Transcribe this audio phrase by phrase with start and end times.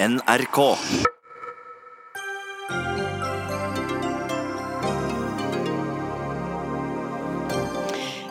[0.00, 0.76] NRK.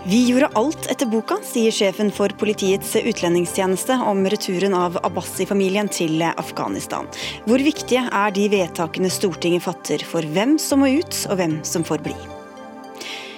[0.05, 6.23] Vi gjorde alt etter boka, sier sjefen for Politiets utlendingstjeneste om returen av Abbasi-familien til
[6.29, 7.11] Afghanistan.
[7.43, 11.83] Hvor viktige er de vedtakene Stortinget fatter for hvem som må ut, og hvem som
[11.83, 12.15] får bli?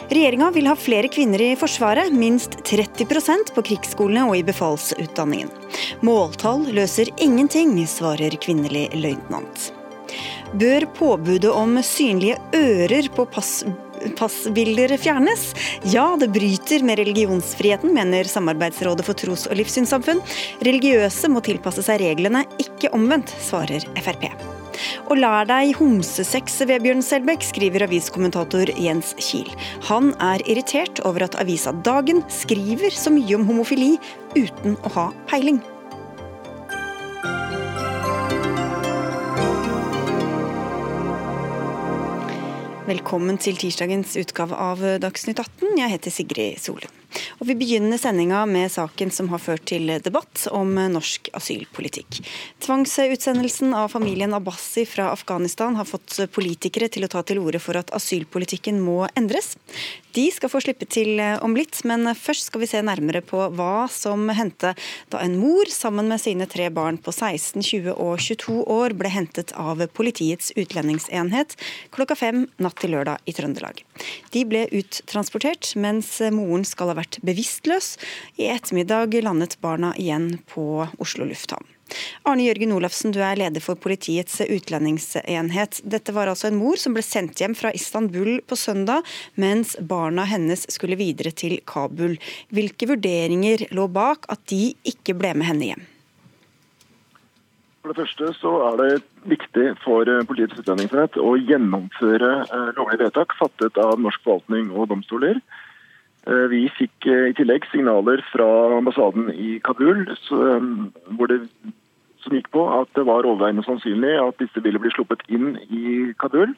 [0.10, 5.52] Regjeringa vil ha flere kvinner i Forsvaret, minst 30% på krigsskolene og i befalsutdanningen.
[6.02, 9.70] Måltall løser ingenting, svarer kvinnelig løytnant.
[10.58, 13.62] Bør påbudet om synlige ører på pass
[14.18, 15.52] passbilder fjernes?
[15.94, 20.24] Ja, det bryter med religionsfriheten, mener Samarbeidsrådet for tros- og livssynssamfunn.
[20.66, 24.32] Religiøse må tilpasse seg reglene, ikke omvendt, svarer Frp.
[25.10, 29.50] Og lær deg homsesex, Vebjørn Selbekk, skriver aviskommentator Jens Kiel.
[29.90, 33.96] Han er irritert over at avisa Dagen skriver så mye om homofili
[34.38, 35.62] uten å ha peiling.
[42.90, 45.76] Velkommen til tirsdagens utgave av Dagsnytt 18.
[45.78, 46.99] Jeg heter Sigrid Solund.
[47.40, 52.22] Og Vi begynner sendinga med saken som har ført til debatt om norsk asylpolitikk.
[52.64, 57.80] Tvangsutsendelsen av familien Abbasi fra Afghanistan har fått politikere til å ta til orde for
[57.80, 59.56] at asylpolitikken må endres.
[60.16, 63.86] De skal få slippe til om litt, men først skal vi se nærmere på hva
[63.94, 64.74] som hendte
[65.14, 69.12] da en mor sammen med sine tre barn på 16, 20 og 22 år ble
[69.14, 71.56] hentet av Politiets utlendingsenhet
[71.94, 73.84] klokka fem natt til lørdag i Trøndelag.
[74.34, 77.96] De ble uttransportert, mens moren skal ha vært bevisstløs.
[78.42, 81.68] I ettermiddag landet barna igjen på Oslo lufthavn.
[82.28, 85.82] Arne Jørgen Olafsen, du er leder for Politiets utlendingsenhet.
[85.84, 89.08] Dette var altså en mor som ble sendt hjem fra Istanbul på søndag,
[89.40, 92.18] mens barna hennes skulle videre til Kabul.
[92.54, 95.88] Hvilke vurderinger lå bak at de ikke ble med henne hjem?
[97.80, 98.90] For det første så er det
[99.32, 105.40] viktig for Politiets utlendingsenhet å gjennomføre eh, lovlige vedtak fattet av norsk forvaltning og domstoler.
[106.30, 108.48] Eh, vi fikk eh, i tillegg signaler fra
[108.78, 111.40] ambassaden i Kabul hvor det,
[112.22, 116.12] som gikk på at det var overveiende sannsynlig at disse ville bli sluppet inn i
[116.22, 116.54] Kabul.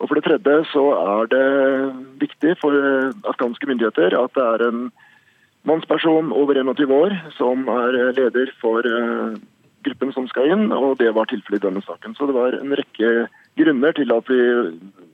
[0.00, 1.46] Og For det tredje så er det
[2.20, 2.74] viktig for
[3.30, 4.82] afghanske myndigheter at det er en
[5.68, 8.82] mannsperson over 21 år som er leder for
[9.86, 12.16] gruppen som skal inn, og det var tilfellet i denne saken.
[12.18, 13.28] Så det var en rekke
[13.60, 14.42] grunner til at vi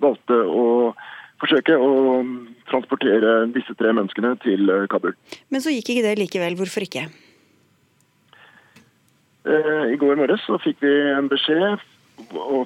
[0.01, 0.65] valgte å
[1.43, 1.93] forsøke å
[2.69, 5.15] transportere disse tre menneskene til eh, Kabul.
[5.53, 6.59] Men så gikk ikke det likevel.
[6.59, 7.07] Hvorfor ikke?
[9.49, 11.79] Eh, I går morges så fikk vi en beskjed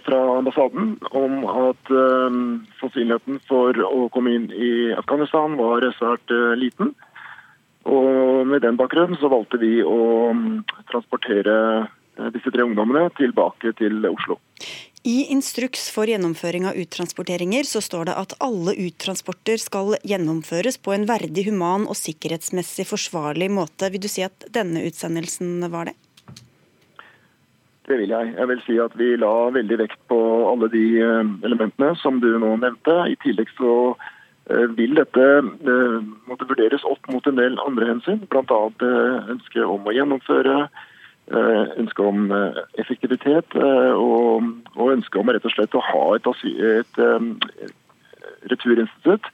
[0.07, 6.95] fra ambassaden om at um, sannsynligheten for å komme inn i Afghanistan var svært liten.
[7.85, 11.85] Og Med den bakgrunnen så valgte vi å um, transportere
[12.33, 14.39] disse tre ungdommene tilbake til Oslo.
[15.03, 20.93] I instruks for gjennomføring av uttransporteringer så står det at alle uttransporter skal gjennomføres på
[20.95, 23.91] en verdig, human og sikkerhetsmessig forsvarlig måte.
[23.91, 25.97] Vil du si at denne utsendelsen var det?
[27.91, 28.31] Det vil jeg.
[28.39, 30.21] Jeg vil si at vi la veldig vekt på
[30.53, 32.95] alle de eh, elementene som du nå nevnte.
[33.11, 33.75] I tillegg så
[34.55, 35.99] eh, vil dette eh,
[36.31, 38.63] måtte vurderes opp mot en del andre hensyn, bl.a.
[39.35, 40.69] ønsket om å gjennomføre
[41.31, 46.29] ønske om eh, effektivitet eh, og, og ønske om rett og slett å ha et,
[46.73, 47.01] et,
[47.69, 49.31] et returinstitutt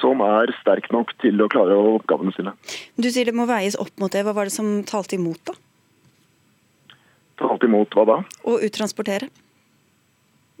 [0.00, 2.54] som er sterk nok til å klare oppgavene sine.
[2.96, 4.24] Du sier det må veies opp mot det.
[4.26, 6.96] Hva var det som talte imot, da?
[7.42, 8.18] Talte imot hva da?
[8.48, 9.28] Å uttransportere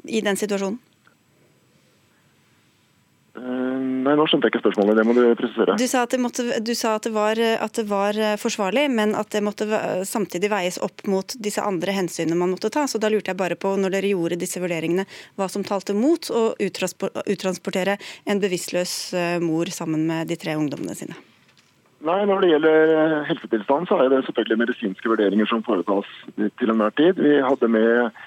[0.04, 0.80] i den situasjonen.
[4.02, 4.98] Nei, nå skjønte jeg ikke spørsmålet.
[4.98, 5.76] Det må du presisere.
[5.78, 6.44] Du sa at det, måtte,
[6.78, 9.66] sa at det, var, at det var, eh, forsvarlig, men at det måtte
[10.08, 12.86] samtidig veies opp mot disse andre hensynene man måtte ta.
[12.90, 15.06] Så da lurte jeg bare på, når dere gjorde disse vurderingene,
[15.38, 20.98] hva som talte mot å uttransportere en bevisstløs eh, mor sammen med de tre ungdommene
[20.98, 21.18] sine?
[22.02, 26.72] Nei, Når det gjelder eh, helsetilstand, så er det selvfølgelig medisinske vurderinger som foretas til
[26.72, 27.20] enhver tid.
[27.22, 28.22] Vi hadde med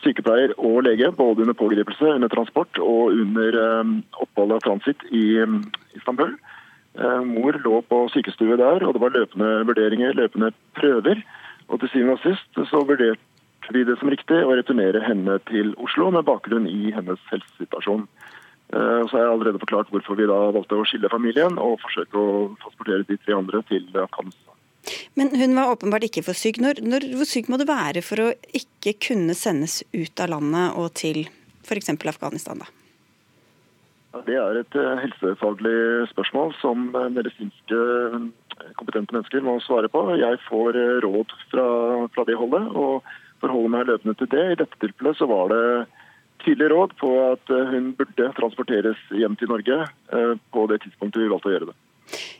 [0.00, 5.24] sykepleier og lege, både under pågripelse, under transport og under oppholdet opphold av transitt i
[5.42, 5.56] eh,
[5.96, 6.36] Istanbul.
[7.26, 11.24] Mor lå på sykestue der, og det var løpende vurderinger, løpende prøver.
[11.66, 15.74] Og til syvende og sist så vurderte vi det som riktig å returnere henne til
[15.82, 18.06] Oslo med bakgrunn i hennes helsesituasjon.
[18.70, 22.34] Så har jeg allerede forklart hvorfor vi da valgte å skille familien og forsøke å
[22.62, 24.53] transportere de tre andre til Afghanistan.
[25.18, 26.60] Men hun var åpenbart ikke for syk.
[26.62, 30.78] Når, når, hvor syk må du være for å ikke kunne sendes ut av landet
[30.80, 31.24] og til
[31.64, 31.92] f.eks.
[32.10, 32.62] Afghanistan?
[32.62, 32.70] da?
[34.24, 37.80] Det er et uh, helsefaglig spørsmål som medisinske
[38.78, 40.04] kompetente mennesker må svare på.
[40.20, 41.66] Jeg får råd fra,
[42.14, 43.02] fra det holdet og
[43.42, 44.44] forholder meg løpende til det.
[44.52, 45.64] I dette tilfellet så var det
[46.44, 49.80] tydelig råd på at hun burde transporteres hjem til Norge
[50.54, 51.76] på det tidspunktet vi valgte å gjøre det.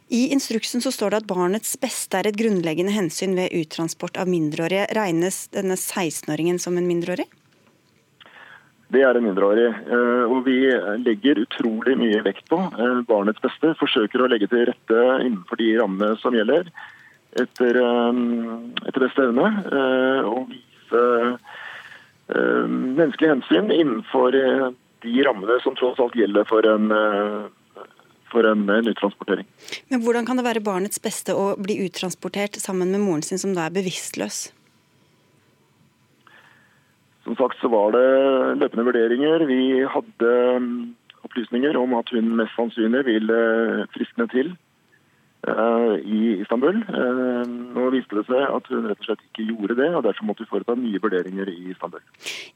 [0.09, 4.29] I instruksen så står det at barnets beste er et grunnleggende hensyn ved uttransport av
[4.31, 4.91] mindreårige.
[4.95, 7.27] Regnes denne 16-åringen som en mindreårig?
[8.95, 9.71] Det er en mindreårig.
[9.91, 10.59] Eh, og vi
[11.03, 13.73] legger utrolig mye vekt på eh, barnets beste.
[13.81, 16.69] Forsøker å legge til rette innenfor de rammene som gjelder,
[17.41, 18.23] etter, eh,
[18.85, 19.51] etter beste evne.
[20.31, 21.05] Og vise
[22.25, 24.33] menneskelig hensyn innenfor
[25.05, 26.87] de rammene som tross alt gjelder for en
[28.35, 29.47] for en, uttransportering.
[29.93, 33.55] Men Hvordan kan det være barnets beste å bli uttransportert sammen med moren sin, som
[33.57, 34.49] da er bevisstløs?
[37.25, 38.05] Som sagt så var det
[38.61, 39.47] løpende vurderinger.
[39.49, 40.69] Vi hadde um,
[41.25, 43.41] opplysninger om at hun mest sannsynlig ville
[43.95, 44.64] friskne til Eh,
[45.44, 46.76] i Istanbul.
[46.88, 47.43] Eh,
[47.76, 50.44] nå viste det seg at hun rett og slett ikke gjorde det, og derfor måtte
[50.44, 52.02] vi foreta nye vurderinger i Istanbul.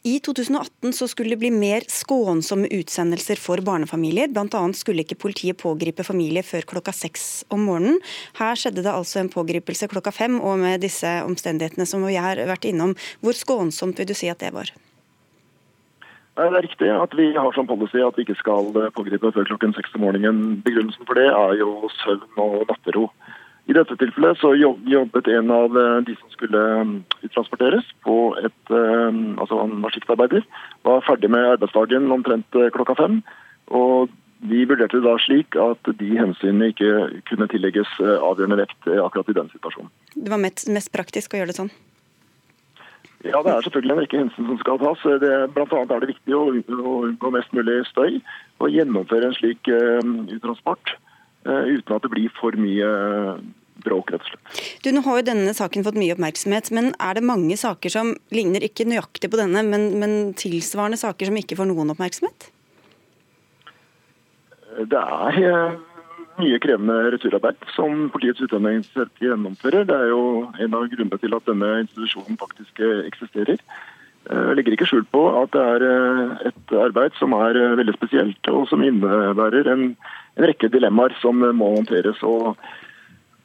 [0.08, 4.32] I 2018 så skulle det bli mer skånsomme utsendelser for barnefamilier.
[4.32, 4.64] Bl.a.
[4.78, 8.00] skulle ikke politiet pågripe familier før klokka seks om morgenen.
[8.40, 12.40] Her skjedde det altså en pågripelse klokka fem, og med disse omstendighetene som vi har
[12.48, 12.96] vært innom.
[13.20, 14.72] Hvor skånsomt vil du si at det var?
[16.38, 19.46] Det er riktig at vi har som policy at vi ikke skal eh, pågripe før
[19.48, 20.60] klokken seks om morgenen.
[20.62, 23.08] Begrunnelsen for det er jo søvn og nattero.
[23.68, 26.92] I dette tilfellet så jobbet en av eh, de som skulle eh,
[27.34, 30.46] transporteres på et altså han var skiktarbeider,
[30.86, 33.18] var ferdig med arbeidsdagen omtrent klokka fem.
[33.74, 34.14] Og
[34.46, 36.92] vi vurderte det da slik at de hensynene ikke
[37.32, 39.90] kunne tillegges avgjørende vekt akkurat i den situasjonen.
[40.14, 41.74] Det var mest praktisk å gjøre det sånn?
[43.26, 45.04] Ja, Det er selvfølgelig en rekke hensyn som skal tas.
[45.22, 48.20] Det, blant annet er det viktig å unngå mest mulig støy
[48.62, 50.02] og gjennomføre en slik uh,
[50.36, 50.92] uttransport
[51.48, 53.40] uh, uten at det blir for mye uh,
[53.82, 54.12] bråk.
[54.14, 54.62] rett og slett.
[54.84, 58.14] Du, Nå har jo denne saken fått mye oppmerksomhet, men er det mange saker som
[58.34, 62.52] ligner ikke nøyaktig på denne, men, men tilsvarende saker som ikke får noen oppmerksomhet?
[64.78, 65.78] Det er
[66.38, 69.86] mye krevende returarbeid som Politiets utlendingsenhet gjennomfører.
[69.88, 73.62] Det er jo en av grunnene til at denne institusjonen faktisk eh, eksisterer.
[74.28, 77.96] Eh, jeg legger ikke skjul på at det er eh, et arbeid som er veldig
[77.98, 79.88] spesielt, og som innebærer en,
[80.38, 82.22] en rekke dilemmaer som må håndteres.
[82.22, 82.54] og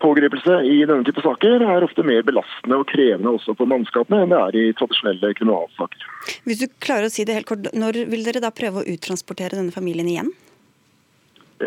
[0.03, 4.33] Pågripelse i denne type saker er ofte mer belastende og krevende også for mannskapene enn
[4.33, 6.07] det er i tradisjonelle kriminalsaker.
[6.43, 9.55] Hvis du klarer å si det helt kort, Når vil dere da prøve å uttransportere
[9.55, 10.33] denne familien igjen?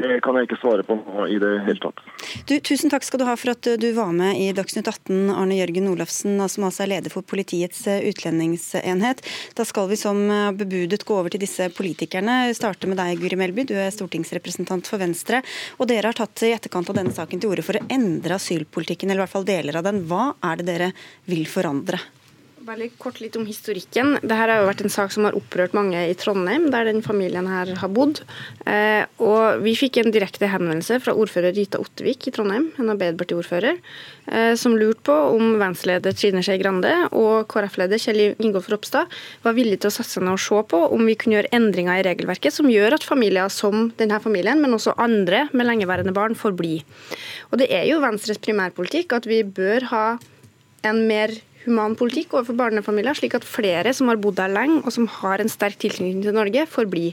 [0.02, 2.02] Det kan jeg ikke svare på nå i det hele tatt.
[2.48, 5.58] Du, tusen takk skal du ha for at du var med i Dagsnytt 18, Arne
[5.58, 9.22] Jørgen Olafsen, som altså er leder for Politiets eh, utlendingsenhet.
[9.56, 12.38] Da skal vi som eh, bebudet gå over til disse politikerne.
[12.56, 13.66] Starte med deg, Guri Melby.
[13.68, 15.42] Du er stortingsrepresentant for Venstre.
[15.80, 19.10] Og dere har tatt i etterkant av denne saken til orde for å endre asylpolitikken,
[19.10, 20.04] eller i hvert fall deler av den.
[20.10, 20.92] Hva er det dere
[21.30, 22.02] vil forandre?
[22.66, 24.16] Veldig kort litt om historikken.
[24.24, 27.46] Dette har jo vært en sak som har opprørt mange i Trondheim, der den familien
[27.46, 28.24] her har bodd.
[28.66, 33.78] Eh, og Vi fikk en direkte henvendelse fra ordfører Rita Ottevik i Trondheim, en Arbeiderparti-ordfører,
[34.32, 39.14] eh, som lurte på om Venstre-leder Trine Skei Grande og KrF-leder Kjell Ingolf Ropstad
[39.46, 42.00] var villige til å sette seg ned og se på om vi kunne gjøre endringer
[42.00, 46.34] i regelverket som gjør at familier som denne familien, men også andre med lengeværende barn,
[46.34, 46.80] får bli.
[47.52, 50.06] Og Det er jo Venstres primærpolitikk at vi bør ha
[50.82, 51.30] en mer
[51.66, 55.42] human politikk overfor barnefamilier, slik at flere som har bodd her lenge og som har
[55.42, 57.10] en sterk tilknytning til Norge, får bli.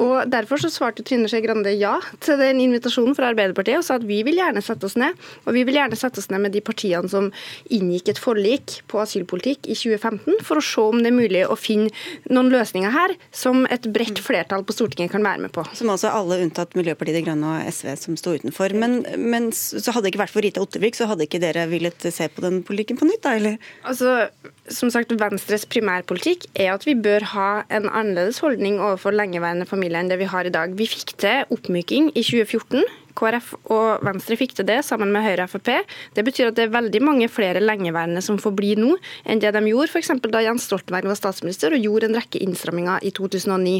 [0.00, 3.98] Og Derfor så svarte Trine Skei Grande ja til den invitasjonen fra Arbeiderpartiet og sa
[3.98, 5.16] at vi vil gjerne sette oss ned.
[5.44, 7.28] Og vi vil gjerne sette oss ned med de partiene som
[7.72, 11.56] inngikk et forlik på asylpolitikk i 2015, for å se om det er mulig å
[11.58, 11.90] finne
[12.32, 15.64] noen løsninger her som et bredt flertall på Stortinget kan være med på.
[15.76, 18.72] Som altså alle unntatt Miljøpartiet De Grønne og SV som sto utenfor.
[18.80, 22.08] Men, men så hadde det ikke vært for Rita Ottervik, så hadde ikke dere villet
[22.08, 23.36] se på den politikken på nytt, da?
[23.36, 23.60] eller?
[23.88, 24.30] Altså,
[24.70, 29.89] som sagt, Venstres primærpolitikk er at vi bør ha en annerledes holdning overfor lengeværende familier
[29.98, 30.76] enn det vi har i dag.
[30.78, 32.84] Vi fikk til oppmyking i 2014
[33.18, 35.70] KrF og Venstre fikk til det sammen med Høyre og Frp.
[36.16, 39.52] Det betyr at det er veldig mange flere lengeværende som får bli nå, enn det
[39.56, 40.12] de gjorde f.eks.
[40.30, 43.76] da Jens Stoltenberg var statsminister og gjorde en rekke innstramminger i 2009.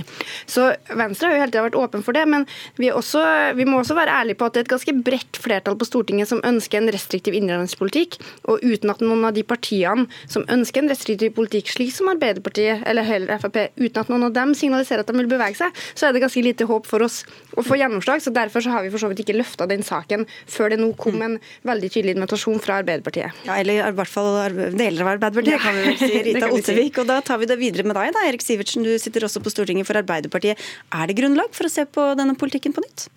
[0.50, 2.46] Så Venstre har jo hele tida vært åpen for det, men
[2.80, 3.22] vi, også,
[3.58, 6.30] vi, må også være ærlige på at det er et ganske bredt flertall på Stortinget
[6.30, 8.18] som ønsker en restriktiv innvandringspolitikk,
[8.50, 12.84] og uten at noen av de partiene som ønsker en restriktiv politikk, slik som Arbeiderpartiet
[12.88, 15.82] eller Høyre og Frp, uten at noen av dem signaliserer at de vil bevege seg,
[15.94, 17.22] så er det ganske lite håp for oss
[17.56, 18.22] å få gjennomslag.
[18.22, 20.90] så Derfor så har vi for så vidt ikke løfta den saken før det nå
[21.00, 21.36] kom en
[21.68, 23.44] veldig tydelig invitasjon fra Arbeiderpartiet.
[23.48, 24.30] Ja, Eller i hvert fall
[24.76, 26.10] deler av Arbeiderpartiet, kan vi vel si.
[26.30, 27.02] Rita Ottervik.
[27.02, 28.24] Og da tar vi det videre med deg, da.
[28.28, 30.60] Erik Sivertsen, du sitter også på Stortinget for Arbeiderpartiet.
[30.96, 33.08] Er det grunnlag for å se på denne politikken på nytt?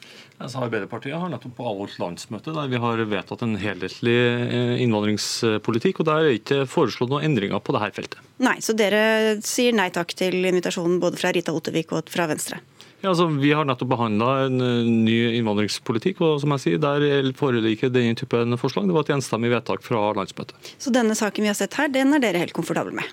[0.44, 6.02] Altså, Arbeiderpartiet har nettopp på avholdt landsmøte der vi har vedtatt en helhetlig eh, innvandringspolitikk,
[6.02, 8.20] og der er ikke foreslått noen endringer på dette feltet.
[8.44, 12.60] Nei, Så dere sier nei takk til invitasjonen både fra Rita Ottervik og fra Venstre?
[13.04, 17.34] Ja, altså, Vi har nettopp behandla en eh, ny innvandringspolitikk, og som jeg sier, der
[17.36, 18.88] foreligger denne typen forslag.
[18.88, 20.56] Det var et enstemmig vedtak fra landsmøtet.
[20.80, 23.12] Så denne saken vi har sett her, den er dere helt komfortable med?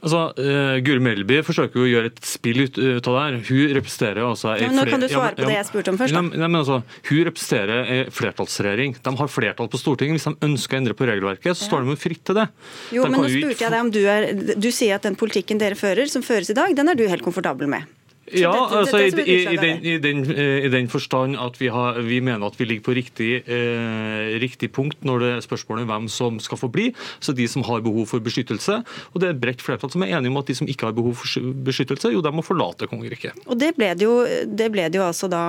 [0.00, 3.36] Altså, uh, Guri Melby forsøker jo å gjøre et spill ut, ut av det her.
[3.50, 6.16] Hun representerer altså ja, Nå kan du svare på det jeg spurte om først.
[6.16, 6.22] da.
[6.24, 8.96] Nei, men altså, hun representerer en flertallsregjering.
[9.04, 10.16] De har flertall på Stortinget.
[10.16, 12.48] Hvis de ønsker å endre på regelverket, så står de jo fritt til det.
[12.96, 15.60] Jo, de men nå spurte jeg deg om du er Du sier at den politikken
[15.60, 17.99] dere fører, som føres i dag, den er du helt komfortabel med?
[18.36, 22.20] Ja, altså i, i, i, den, i, den, i, den, forstand at vi, har, vi,
[22.22, 26.38] mener at vi ligger på riktig, eh, riktig punkt når det er spørsmålet hvem som
[26.42, 26.90] skal få bli.
[27.18, 28.80] Så de som har behov for beskyttelse.
[29.12, 30.96] Og det er et bredt flertall som er enige om at de som ikke har
[30.96, 33.38] behov for beskyttelse, jo, de må forlate kongeriket.
[33.46, 35.42] Og det ble det, jo, det ble det jo altså da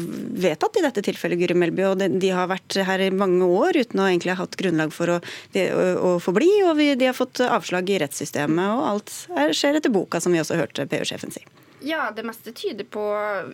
[0.00, 1.86] vedtatt i dette tilfellet, Guri Melby.
[1.90, 5.16] Og de har vært her i mange år uten å egentlig ha hatt grunnlag for
[5.16, 6.50] å, å, å få bli.
[6.68, 9.16] Og vi, de har fått avslag i rettssystemet, og alt
[9.56, 11.44] skjer etter boka, som vi også hørte PU-sjefen si.
[11.86, 13.02] Ja, det meste tyder på,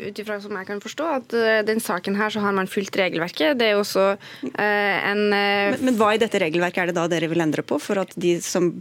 [0.00, 2.98] ut ifra som jeg kan forstå, at uh, den saken her så har man fulgt
[2.98, 3.58] regelverket.
[3.60, 6.96] Det er jo også uh, en uh, men, men, hva i dette regelverket er det
[6.98, 8.72] da dere vil endre på, for at de som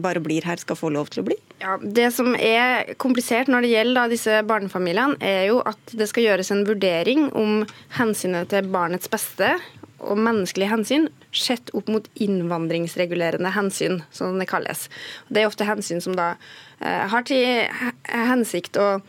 [0.00, 1.38] bare blir her, skal få lov til å bli?
[1.62, 6.08] Ja, Det som er komplisert når det gjelder da, disse barnefamiliene, er jo at det
[6.10, 7.60] skal gjøres en vurdering om
[7.96, 9.54] hensynet til barnets beste
[10.00, 14.88] og menneskelige hensyn sett opp mot innvandringsregulerende hensyn, som det kalles.
[15.28, 16.34] Det er ofte hensyn som da
[16.80, 17.66] Eh, har til
[18.08, 19.00] hensikt å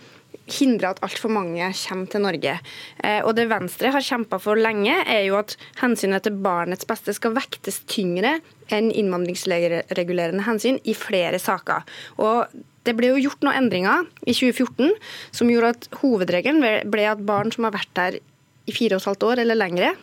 [0.51, 2.57] hindre at altfor mange kommer til Norge.
[2.99, 7.15] Eh, og Det Venstre har kjempa for lenge, er jo at hensynet til barnets beste
[7.15, 8.39] skal vektes tyngre
[8.71, 11.87] enn innvandringsregulerende hensyn i flere saker.
[12.19, 12.51] Og
[12.83, 14.91] det ble jo gjort noen endringer i 2014
[15.31, 18.19] som gjorde at hovedregelen ble at barn som har vært der
[18.67, 19.95] i fire og et halvt år eller lengre,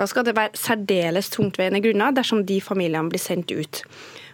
[0.00, 3.82] da skal det være særdeles tungtveiende grunner dersom de familiene blir sendt ut.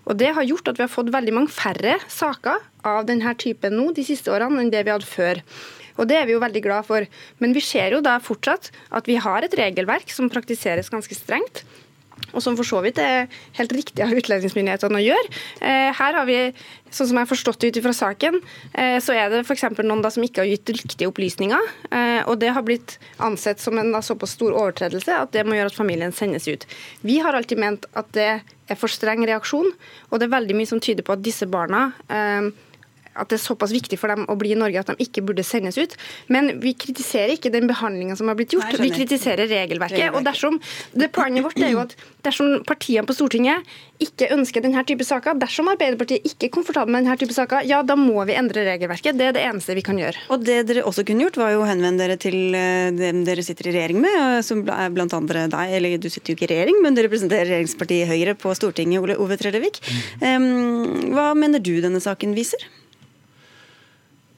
[0.08, 3.76] Og Det har gjort at vi har fått veldig mange færre saker av denne typen
[3.76, 5.42] nå de siste årene enn det vi hadde før.
[5.98, 7.04] Og Det er vi jo veldig glad for.
[7.42, 11.64] Men vi ser jo da fortsatt at vi har et regelverk som praktiseres ganske strengt
[12.32, 15.32] og som for så vidt er helt riktig av utlendingsmyndighetene å gjøre.
[15.60, 16.38] Eh, her har vi,
[16.90, 18.40] sånn som jeg har forstått det ut fra saken,
[18.74, 19.66] eh, så er det f.eks.
[19.80, 21.72] noen da som ikke har gitt riktige opplysninger.
[21.90, 25.58] Eh, og det har blitt ansett som en da såpass stor overtredelse at det må
[25.58, 26.68] gjøre at familien sendes ut.
[27.06, 28.30] Vi har alltid ment at det
[28.68, 29.70] er for streng reaksjon,
[30.10, 32.50] og det er veldig mye som tyder på at disse barna eh,
[33.20, 35.44] at det er såpass viktig for dem å bli i Norge at de ikke burde
[35.46, 35.96] sendes ut.
[36.32, 39.98] Men vi kritiserer ikke den behandlinga som har blitt gjort, Nei, vi kritiserer regelverket.
[39.98, 40.16] regelverket.
[40.18, 40.60] Og dersom,
[40.94, 43.66] det Poenget vårt er jo at dersom partiene på Stortinget
[44.02, 47.80] ikke ønsker denne type saker, dersom Arbeiderpartiet ikke er komfortabel med denne type saker, ja,
[47.82, 49.18] da må vi endre regelverket.
[49.18, 50.22] Det er det eneste vi kan gjøre.
[50.34, 53.42] Og det dere også kunne gjort, var jo å henvende dere til eh, dem dere
[53.46, 56.52] sitter i regjering med, som er blant andre deg, eller du sitter jo ikke i
[56.54, 59.82] regjering, men du representerer regjeringspartiet Høyre på Stortinget, Ole Ove Trellevik.
[60.22, 62.62] Um, hva mener du denne saken viser?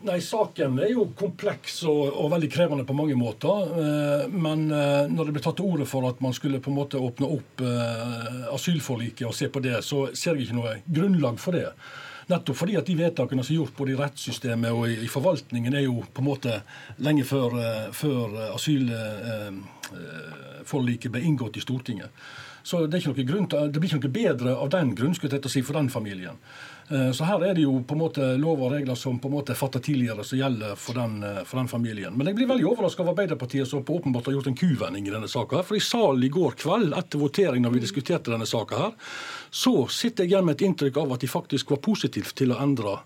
[0.00, 3.72] Nei, Saken er jo kompleks og, og, veldig krevende på mange måter.
[3.82, 6.78] Eh, men eh, når det ble tatt til orde for at man skulle på en
[6.78, 11.36] måte åpne opp eh, asylforliket og se på det, så ser jeg ikke noe grunnlag
[11.42, 11.70] for det.
[12.32, 15.84] Nettopp fordi at de vedtakene som er gjort både i rettssystemet og i, forvaltningen, er
[15.84, 16.62] jo på en måte
[17.02, 17.50] lenge før,
[17.92, 22.10] før asylforliket ble inngått i Stortinget.
[22.62, 25.78] Så det, til, det, blir ikke noe bedre av den grunn skulle jeg si, for
[25.78, 26.38] den familien.
[26.90, 29.34] Eh, så her er det jo på en måte lover og regler som på en
[29.36, 32.16] måte er fatta tidligere, som gjelder for den, eh, for den, familien.
[32.16, 35.14] Men jeg blir veldig overraska av Arbeiderpartiet, som på åpenbart har gjort en kuvending i
[35.14, 35.62] denne saka.
[35.62, 38.92] For i salen i går kveld, etter voteringen da vi diskuterte denne saka her,
[39.50, 42.60] så sitter jeg igjen med et inntrykk av at de faktisk var positive til å
[42.60, 42.98] endre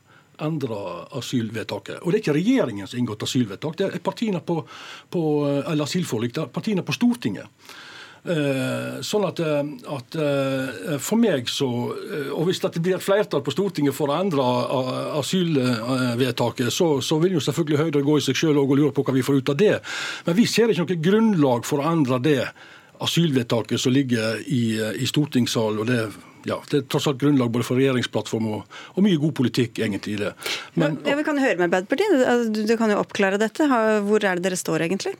[0.42, 0.76] endre
[1.14, 2.00] asylvedtaket.
[2.02, 4.64] Og Det er ikke regjeringen som har inngått asylvedtak, det er partiene på,
[5.10, 5.20] på,
[5.62, 7.46] eller asylforlik, det er partiene på Stortinget.
[8.24, 11.66] Eh, sånn at, eh, at, eh, For meg så
[12.32, 14.40] Og hvis det blir et flertall på Stortinget for å endre
[15.20, 19.12] asylvedtaket, så, så vil jo selvfølgelig Høyre gå i seg sjøl og lure på hva
[19.12, 19.74] vi får ut av det.
[20.24, 22.38] Men vi ser ikke noe grunnlag for å endre det
[23.04, 25.84] asylvedtaket som ligger i, i stortingssalen.
[25.84, 26.08] og det
[26.48, 30.16] ja, det er tross alt grunnlag både for regjeringsplattform og, og mye god politikk egentlig
[30.16, 30.32] i det.
[30.80, 32.52] Men, ja, Vi kan høre med Arbeiderpartiet.
[32.52, 33.68] Du, du, kan jo oppklare dette.
[33.68, 35.16] Hvor er det dere står egentlig?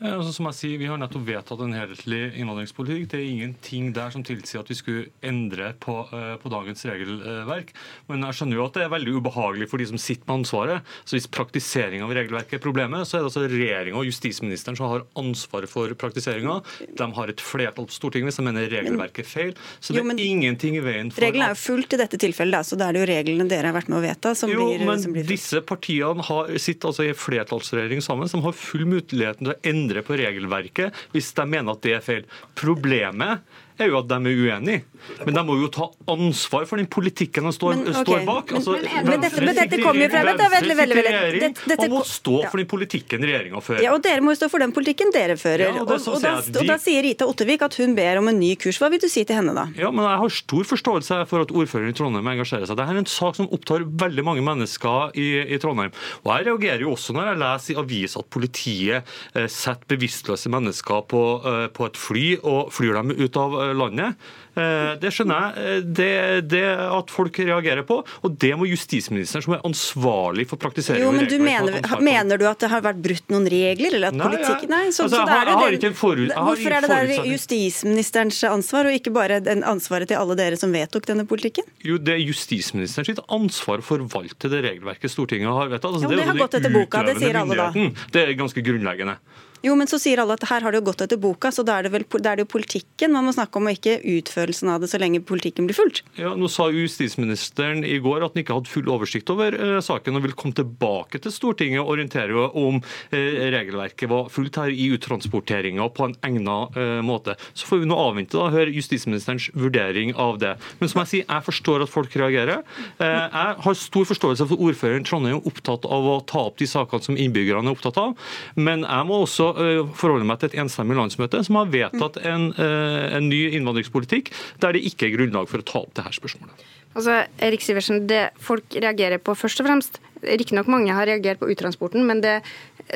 [0.00, 3.08] Altså, som jeg sier, Vi har nettopp vedtatt en helhetlig innvandringspolitikk.
[3.10, 7.72] Det er ingenting der som tilsier at vi skulle endre på, uh, på, dagens regelverk.
[8.10, 10.92] Men jeg skjønner jo at det er veldig ubehagelig for de som sitter med ansvaret.
[11.04, 14.90] Så Hvis praktisering av regelverket er problemet, så er det altså regjeringa og justisministeren som
[14.92, 16.58] har ansvaret for praktiseringa.
[16.96, 19.54] De har et flertall på Stortinget hvis de mener regelverket er feil.
[19.80, 22.58] Så det er jo, ingenting i veien for Reglene er jo fullt i dette tilfellet,
[22.58, 24.68] da, så da er det jo reglene dere har vært med å vedta som jo,
[24.68, 28.56] blir, men som blir disse partiene har, sitter altså i en flertallsregjering sammen som har
[28.56, 32.26] full mulighet til å endre endre på regelverket hvis de mener at det er feil.
[32.58, 33.46] Problemet
[33.84, 34.84] er jo at de er uenige.
[35.26, 38.04] Men de må jo ta ansvar for den politikken de står, men, okay.
[38.06, 38.52] står bak.
[38.58, 40.96] Altså, men, men, men, dette, men dette kommer jo fra Venstre veldig, veldig.
[41.06, 43.82] regjering og må stå for den politikken regjeringa fører.
[43.84, 45.66] Ja, og dere må jo stå for den politikken dere fører.
[45.68, 46.54] Ja, og, og, og, da, de...
[46.62, 48.80] og, da, sier Rita Ottervik at hun ber om en ny kurs.
[48.82, 49.66] Hva vil du si til henne da?
[49.78, 52.78] Ja, men Jeg har stor forståelse for at ordføreren i Trondheim engasjerer seg.
[52.78, 55.94] Dette er en sak som opptar veldig mange mennesker i, i Trondheim.
[56.24, 60.50] Og Jeg reagerer jo også når jeg leser i aviser at politiet eh, setter bevisstløse
[60.52, 64.28] mennesker på, eh, på et fly og flyr dem ut av landet.
[64.56, 65.64] Eh, det skjønner jeg.
[65.76, 66.12] Eh, det,
[66.48, 67.98] det at folk reagerer på.
[68.24, 72.46] Og det må justisministeren, som er ansvarlig for praktisering jo, men du mener, mener, du
[72.48, 73.98] at det har vært brutt noen regler?
[73.98, 74.66] Eller at nei, politikk...
[74.72, 78.96] Nei, så, altså, så jeg, har, ikke forut, Hvorfor er det der justisministerens ansvar, og
[78.96, 81.68] ikke bare ansvaret til alle dere som vedtok denne politikken?
[81.84, 85.92] Jo, det er justisministeren sitt ansvar å forvalte det regelverket Stortinget har vedtatt.
[85.92, 87.68] Altså, jo, det, det har gått etter boka, det sier alle da.
[88.12, 89.18] Det er ganske grunnleggende.
[89.66, 91.80] Jo, men så sier alle at her har det jo gått etter boka, så da
[91.80, 94.70] er det, vel, da er det jo politikken man må snakke om, og ikke utførelsen
[94.70, 96.04] av det så lenge politikken blir fulgt.
[96.20, 100.18] Ja, Nå sa justisministeren i går at han ikke hadde full oversikt over uh, saken
[100.18, 103.16] og vil komme tilbake til Stortinget og orientere om uh,
[103.56, 107.34] regelverket var fullt her i uttransporteringa på en egnet uh, måte.
[107.56, 110.54] Så får vi nå avvente da, høre justisministerens vurdering av det.
[110.78, 112.62] Men som jeg sier, jeg forstår at folk reagerer.
[113.00, 117.02] jeg har stor forståelse for ordføreren Trondheim er opptatt av å ta opp de sakene
[117.02, 118.14] som innbyggerne er opptatt av,
[118.58, 122.50] men jeg må også Eh, forholde meg til et enstemmig landsmøte som har vedtatt en,
[122.60, 124.28] eh, en ny innvandringspolitikk
[124.60, 126.64] der det ikke er grunnlag for å ta opp dette spørsmålet.
[126.96, 131.48] Altså, Erik Sivertsen, Det folk reagerer på først og fremst Riktignok mange har reagert på
[131.52, 132.42] uttransporten, men det,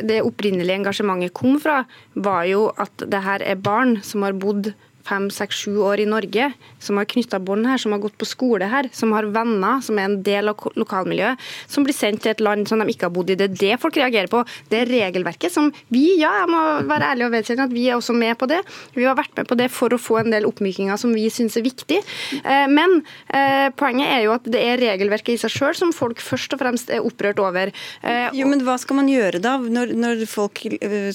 [0.03, 4.75] det opprinnelige engasjementet kom fra, var jo at det her er barn som har bodd
[5.07, 6.51] fem, seks, sju år i Norge,
[6.83, 9.99] som har knytta bånd her, som har gått på skole her, som har venner, som
[9.99, 11.41] er en del av lokalmiljøet,
[11.71, 13.39] som blir sendt til et land som de ikke har bodd i.
[13.39, 14.43] Det er det folk reagerer på.
[14.71, 17.99] Det er regelverket som vi, ja, jeg må være ærlig og vedkjenne at vi er
[17.99, 18.61] også med på det.
[18.97, 21.59] Vi har vært med på det for å få en del oppmykinger som vi syns
[21.59, 22.01] er viktig.
[22.41, 26.23] Eh, men eh, poenget er jo at det er regelverket i seg sjøl som folk
[26.25, 27.73] først og fremst er opprørt over.
[28.03, 29.57] Eh, jo, men hva skal man gjøre da?
[29.61, 30.63] Når, når folk,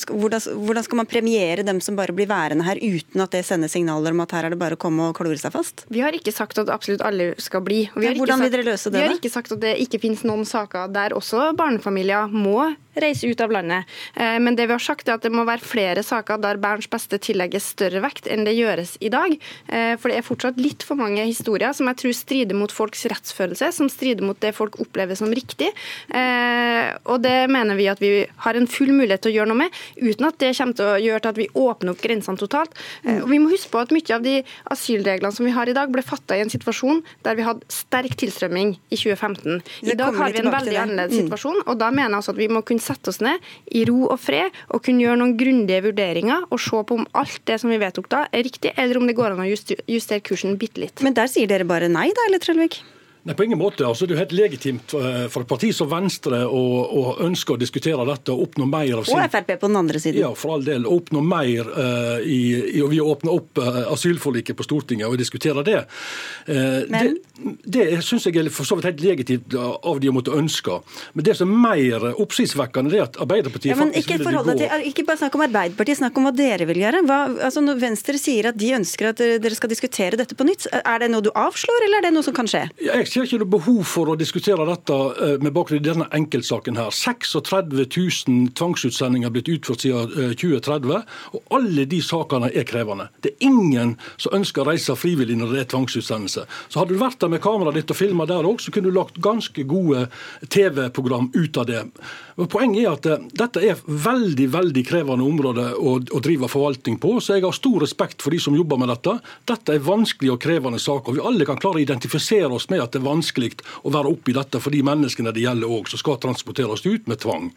[0.10, 3.75] hvordan, hvordan skal man premiere dem som bare blir værende her uten at det sendes
[3.76, 5.86] signaler om at her er det bare å komme og klore seg fast?
[5.94, 7.84] Vi har ikke sagt at absolutt alle skal bli.
[7.96, 9.02] Hvordan vil dere løse det?
[9.02, 13.28] Vi har ikke sagt at det ikke finnes noen saker der også barnefamilier må reise
[13.28, 13.86] ut av landet.
[14.16, 16.88] Eh, men det vi har sagt er at det må være flere saker der barns
[16.92, 19.36] beste tillegges større vekt enn det gjøres i dag.
[19.68, 23.06] Eh, for det er fortsatt litt for mange historier som jeg tror strider mot folks
[23.12, 25.72] rettsfølelse, som strider mot det folk opplever som riktig.
[26.10, 28.14] Eh, og det mener vi at vi
[28.46, 31.00] har en full mulighet til å gjøre noe med, uten at det kommer til å
[31.02, 32.76] gjøre til at vi åpner opp grensene totalt.
[33.06, 34.38] Og vi må huske på at mye av de
[34.74, 38.16] asylreglene som vi har i dag, ble fatta i en situasjon der vi hadde sterk
[38.22, 39.62] tilstrømming i 2015.
[39.86, 41.26] I dag har vi en veldig annerledes mm.
[41.26, 44.06] situasjon, og da mener jeg også at vi må kunne sette oss ned i ro
[44.08, 47.72] og fred og kunne gjøre noen grundige vurderinger og se på om alt det som
[47.74, 51.06] vi vedtok da, er riktig, eller om det går an å justere kursen bitte litt.
[51.06, 52.82] Men der sier dere bare nei, da, eller Trellvik?
[53.26, 53.82] Nei, På ingen måte.
[53.88, 57.56] Altså, det er jo helt legitimt eh, for et parti som Venstre å, å ønske
[57.56, 60.22] å diskutere dette og oppnå mer av sin Og Frp på den andre siden.
[60.22, 60.86] Ja, for all del.
[60.86, 65.80] Oppnå mer uh, i, i å åpne opp uh, asylforliket på Stortinget og diskutere det.
[66.46, 67.16] Uh, Men?
[67.66, 70.78] Det, det syns jeg er for så vidt helt legitimt av de å måtte ønske.
[71.18, 74.56] Men det som er mer oppsiktsvekkende, er at Arbeiderpartiet ja, men faktisk ikke ville gå
[74.62, 77.02] til, Ikke bare snakk om Arbeiderpartiet, snakk om hva dere vil gjøre.
[77.10, 80.70] Hva, altså når Venstre sier at de ønsker at dere skal diskutere dette på nytt,
[80.78, 82.68] er det noe du avslår, eller er det noe som kan skje?
[82.86, 86.08] Ja, Jeg ser ikke noe behov for å diskutere dette eh, med bakgrunn i denne
[86.16, 86.80] enkeltsaken.
[86.80, 86.92] her.
[86.92, 87.72] 36
[88.28, 93.08] 000 tvangsutsendinger har blitt utført siden 2030, eh, og alle de sakene er krevende.
[93.24, 96.46] Det er ingen som ønsker å reise frivillig når det er tvangsutsendelse.
[96.70, 98.98] Så Hadde du vært der med kameraet ditt og filma der òg, så kunne du
[98.98, 100.08] lagt ganske gode
[100.52, 101.84] TV-program ut av det.
[102.36, 107.00] Men Poenget er at eh, dette er veldig veldig krevende område å, å drive forvaltning
[107.02, 109.18] på, så jeg har stor respekt for de som jobber med dette.
[109.48, 111.16] Dette er vanskelig og krevende saker.
[111.16, 113.54] Vi alle kan klare å identifisere oss med at det er vanskelig
[113.86, 117.22] å være oppi dette for de menneskene det gjelder òg, som skal transporteres ut med
[117.24, 117.52] tvang.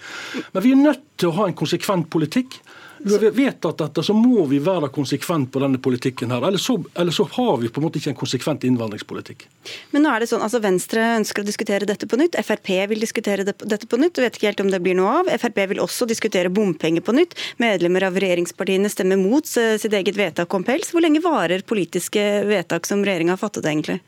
[0.52, 2.60] Men vi er nødt til å ha en konsekvent politikk.
[2.98, 6.42] vi har vedtatt dette, så må vi være konsekvent på denne politikken her.
[6.48, 9.44] Eller så, eller så, har vi på en måte ikke en konsekvent innvandringspolitikk.
[9.92, 12.34] Men nå er det sånn, altså Venstre ønsker å diskutere dette på nytt.
[12.42, 14.18] Frp vil diskutere dette på nytt.
[14.18, 15.32] Vet ikke helt om det blir noe av.
[15.38, 17.38] Frp vil også diskutere bompenger på nytt.
[17.62, 20.90] Medlemmer av regjeringspartiene stemmer mot sitt eget vedtak om pels.
[20.90, 24.00] Hvor lenge varer politiske vedtak som regjeringa har fattet, egentlig?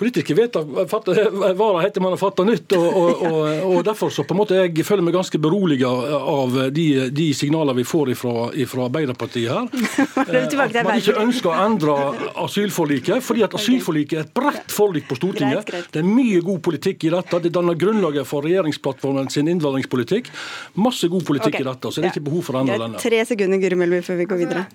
[0.00, 2.72] Politiske vedtak varer etter man har fatta nytt.
[2.76, 6.56] Og, og, og, og, derfor så på en måte jeg føler meg ganske beroliga av
[6.74, 9.68] de, de signalene vi får fra Arbeiderpartiet her.
[10.20, 11.96] At man ikke ønsker å endre
[12.44, 15.70] asylforliket, fordi at asylforliket er et bredt forlik på Stortinget.
[15.92, 17.42] Det er mye god politikk i dette.
[17.44, 20.30] Det danner grunnlaget for regjeringsplattformen sin innvandringspolitikk.
[20.80, 21.66] Masse god politikk okay.
[21.66, 23.02] i dette, så det er ikke behov for å endre denne.
[23.02, 24.68] Tre sekunder, Guri Melby, før vi går videre.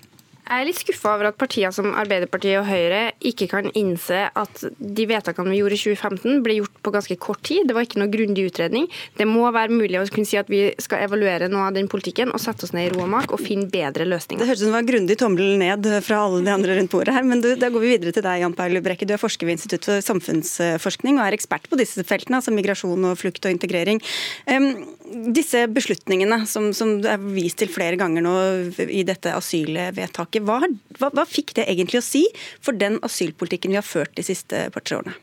[0.46, 4.60] Jeg er litt skuffa over at partier som Arbeiderpartiet og Høyre ikke kan innse at
[4.78, 7.64] de vedtakene vi gjorde i 2015 ble gjort på ganske kort tid.
[7.66, 8.86] Det var ikke noe grundig utredning.
[9.18, 12.30] Det må være mulig å kunne si at vi skal evaluere noe av den politikken
[12.30, 14.44] og sette oss ned i ro og mak og finne bedre løsninger.
[14.44, 17.16] Det høres ut som det var grundig tommel ned fra alle de andre rundt bordet
[17.18, 19.08] her, men du, da går vi videre til deg, Jan Paul Brekke.
[19.08, 23.10] Du er forsker ved Institutt for samfunnsforskning og er ekspert på disse feltene, altså migrasjon
[23.10, 23.98] og flukt og integrering.
[24.46, 24.70] Um,
[25.34, 28.34] disse beslutningene som, som er vist til flere ganger nå
[28.86, 30.60] i dette asylvedtaket, hva,
[30.98, 32.26] hva, hva fikk det egentlig å si
[32.60, 35.16] for den asylpolitikken vi har ført de siste par-tre årene?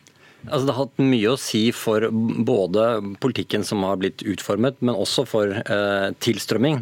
[0.43, 2.85] Altså, det har hatt mye å si for både
[3.23, 6.81] politikken som har blitt utformet, men også for eh, tilstrømming.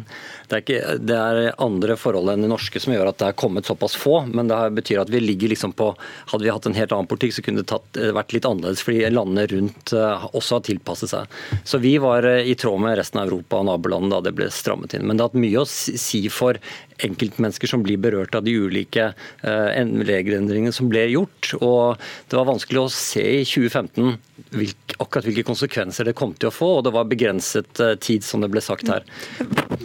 [0.50, 3.38] Det er, ikke, det er, andre forhold enn de norske som gjør at det er
[3.38, 4.24] kommet såpass få.
[4.26, 5.92] Men det betyr at vi ligger liksom på
[6.32, 8.82] Hadde vi hatt en helt annen politikk, så kunne det tatt, eh, vært litt annerledes.
[8.82, 11.40] Fordi landene rundt eh, også har tilpasset seg.
[11.62, 14.50] Så vi var eh, i tråd med resten av Europa og nabolandene da det ble
[14.50, 15.06] strammet inn.
[15.06, 16.58] Men det har hatt mye å si for
[17.06, 19.68] enkeltmennesker som blir berørt av de ulike uh,
[20.08, 21.52] regelendringene som ble gjort.
[21.60, 24.16] Og det var vanskelig å se i 2015
[24.52, 28.42] hvilke, akkurat hvilke konsekvenser det kom til å få, og det var begrenset tid, som
[28.42, 29.06] det ble sagt her.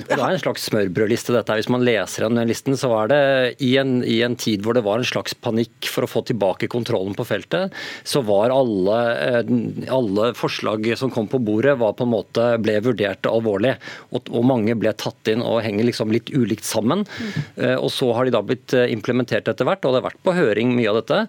[0.07, 1.55] Det er en slags smørbrødliste, dette.
[1.57, 3.19] Hvis man leser den listen, så var det
[3.63, 6.69] i en, i en, tid hvor det var en slags panikk for å få tilbake
[6.71, 7.73] kontrollen på feltet,
[8.07, 9.51] så var alle, eh,
[9.93, 13.75] alle forslag som kom på bordet, var på en måte ble vurdert alvorlig.
[14.11, 17.06] Og, og mange ble tatt inn og henger liksom litt ulikt sammen.
[17.07, 17.77] Mm.
[17.81, 20.35] Og så har de da blitt eh, implementert etter hvert, og det har vært på
[20.37, 21.19] høring mye av dette.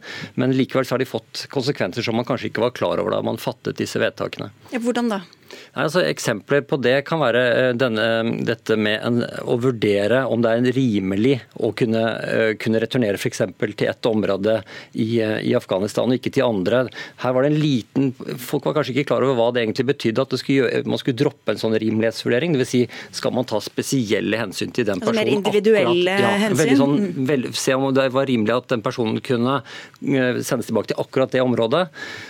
[0.40, 3.22] Men likevel så har de fått konsekvenser som man kanskje ikke var klar over da
[3.24, 4.50] man fattet disse vedtakene.
[4.74, 5.22] Ja, hvordan da?
[5.78, 8.06] Altså, eksempler på det kan være eh, denne,
[8.46, 13.44] dette med en, å vurdere om det er rimelig å kunne, eh, kunne returnere f.eks.
[13.60, 14.58] til et område
[14.92, 16.84] i, i, Afghanistan og ikke til andre.
[17.22, 18.10] Her var det en liten,
[18.42, 21.54] Folk var kanskje ikke klar over hva det egentlig betydde at skulle, man skulle droppe
[21.54, 22.56] en sånn rimelighetsvurdering.
[22.56, 22.72] Dvs.
[22.72, 22.82] Si,
[23.20, 25.20] skal man ta spesielle hensyn til den personen?
[25.22, 26.74] Altså mer individuelle akkurat, ja, hensyn?
[26.80, 31.00] Sånn, vel, se om det var rimelig at den personen kunne eh, sendes tilbake til
[31.00, 31.86] akkurat det området.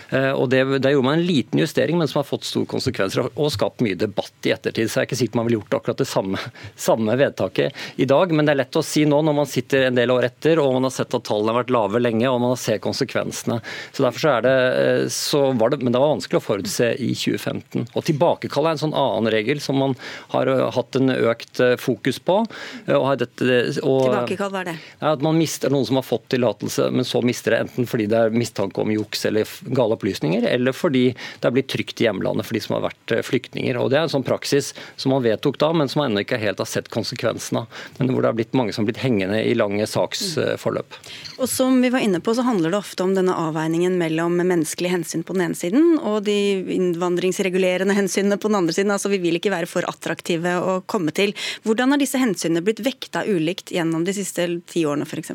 [0.09, 2.69] Og det, Der gjorde man en liten justering, men som har fått store
[3.09, 4.89] konsekvenser og skapt mye debatt i ettertid.
[4.89, 6.39] Så jeg er ikke sikker man ville gjort akkurat det samme,
[6.75, 8.31] samme, vedtaket i dag.
[8.31, 10.73] Men det er lett å si nå når man sitter en del år etter og
[10.77, 13.59] man har sett at tallene har vært lave lenge og man har sett konsekvensene.
[13.91, 16.93] Så derfor så er det, eh, så var det, Men det var vanskelig å forutse
[16.99, 17.87] i 2015.
[17.93, 19.95] Å tilbakekalle er en sånn annen regel som man
[20.33, 22.41] har eh, hatt en økt eh, fokus på.
[22.89, 23.45] Og dette,
[23.83, 24.75] og, Tilbakekall, hva er det?
[24.99, 28.07] Ja, at man mister noen som har fått tillatelse, men så mister det enten fordi
[28.11, 32.07] det er mistanke om juks eller gale opplysninger, eller fordi det er blitt trygt i
[32.09, 33.77] hjemlandet for de som har vært flyktninger.
[33.77, 36.39] Og Det er en sånn praksis som man vedtok da, men som man ennå ikke
[36.41, 37.79] helt har sett konsekvensene av.
[37.97, 40.99] Men hvor det har blitt mange som har blitt hengende i lange saksforløp.
[41.39, 44.93] Og Som vi var inne på, så handler det ofte om denne avveiningen mellom menneskelige
[44.93, 46.37] hensyn på den ene siden og de
[46.75, 48.93] innvandringsregulerende hensynene på den andre siden.
[48.95, 51.33] Altså Vi vil ikke være for attraktive å komme til.
[51.65, 55.33] Hvordan har disse hensynene blitt vekta ulikt gjennom de siste ti årene f.eks.?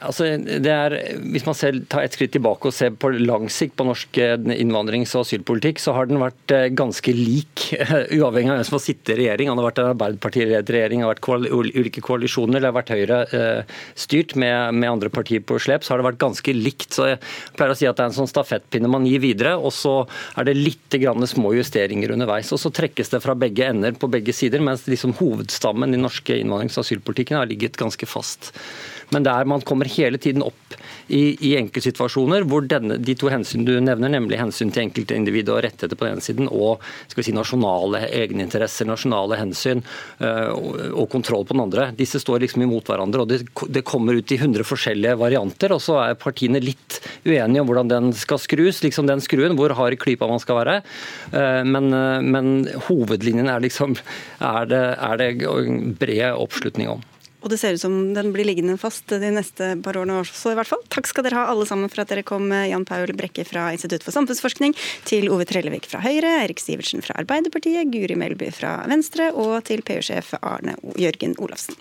[0.00, 0.94] Altså, er,
[1.34, 4.36] hvis man selv tar et skritt tilbake og ser på lang sikt på norsk eh,
[4.54, 7.66] innvandrings- og asylpolitikk, så har den vært eh, ganske lik,
[8.16, 9.50] uavhengig av hvem som har sittet i regjering.
[9.50, 13.76] Det har vært en Arbeiderpartiledet regjering, har vært ulike koalisjoner, det har vært Høyre eh,
[14.40, 16.88] med, med, andre partier på slep, så har det vært ganske likt.
[16.96, 17.20] Så jeg
[17.58, 19.98] pleier å si at det er en sånn stafettpinne man gir videre, og så
[20.40, 20.96] er det litt
[21.30, 22.50] små justeringer underveis.
[22.56, 26.40] Og så trekkes det fra begge ender på begge sider, mens liksom hovedstammen i norske
[26.40, 28.54] innvandrings- og asylpolitikken har ligget ganske fast.
[29.14, 30.76] Men der man kommer hele tiden opp
[31.10, 35.64] i, i enkeltsituasjoner hvor denne, de to hensyn du nevner, nemlig hensyn til enkeltindivid og
[35.66, 41.10] rettigheter på den ene siden, og skal vi si, nasjonale egeninteresser, nasjonale hensyn øh, og
[41.12, 43.24] kontroll på den andre, disse står liksom imot hverandre.
[43.24, 43.42] og det,
[43.74, 47.90] det kommer ut i 100 forskjellige varianter, og så er partiene litt uenige om hvordan
[47.90, 50.80] den skal skrus, liksom den skruen, hvor hard klypa man skal være.
[51.34, 52.52] Uh, men, uh, men,
[52.86, 53.96] hovedlinjen er liksom
[54.40, 55.30] er det, er det
[56.00, 57.09] bred oppslutning om.
[57.40, 60.58] Og det ser ut som den blir liggende fast de neste par årene også, i
[60.58, 60.82] hvert fall.
[60.92, 64.04] Takk skal dere ha alle sammen for at dere kom, Jan Paul Brekke fra Institutt
[64.04, 64.76] for samfunnsforskning,
[65.08, 69.84] til Ove Trellevik fra Høyre, Erik Sivertsen fra Arbeiderpartiet, Guri Melby fra Venstre og til
[69.86, 71.80] PU-sjef Arne Jørgen Olafsen.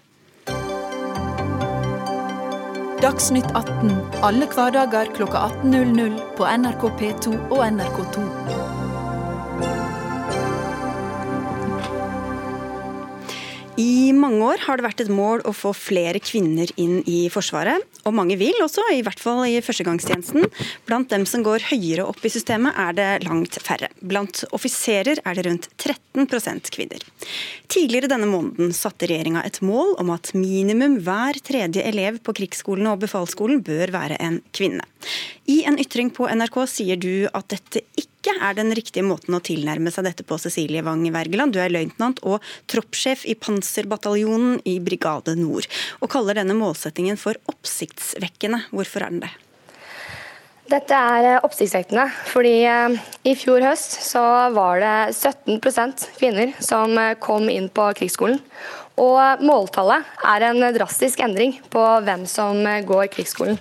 [2.99, 3.93] Dagsnytt 18
[4.27, 8.38] alle hverdager kl 18.00 på NRK P2 og NRK2.
[13.79, 17.85] I mange år har det vært et mål å få flere kvinner inn i Forsvaret.
[18.03, 20.49] Og mange vil også, i hvert fall i førstegangstjenesten.
[20.89, 23.87] Blant dem som går høyere opp i systemet er det langt færre.
[24.03, 27.07] Blant offiserer er det rundt 13% kvinner.
[27.71, 32.91] Tidligere denne måneden satte regjeringa et mål om at minimum hver tredje elev på krigsskolene
[32.97, 34.83] og befalsskolen bør være en kvinne.
[35.47, 39.35] I en ytring på NRK sier du at dette ikke ikke er den riktige måten
[39.37, 41.55] å tilnærme seg dette på, Cecilie Wang Wergeland.
[41.55, 45.69] Du er løytnant og troppssjef i Panserbataljonen i Brigade Nord,
[46.03, 48.65] og kaller denne målsettingen for oppsiktsvekkende.
[48.75, 49.31] Hvorfor er den det?
[50.69, 54.21] Dette er eh, oppsiktsvekkende, fordi eh, i fjor høst så
[54.53, 58.37] var det 17% kvinner som eh, kom inn på krigsskolen.
[58.99, 63.55] Og måltallet er en drastisk endring på hvem som går krigsskolen.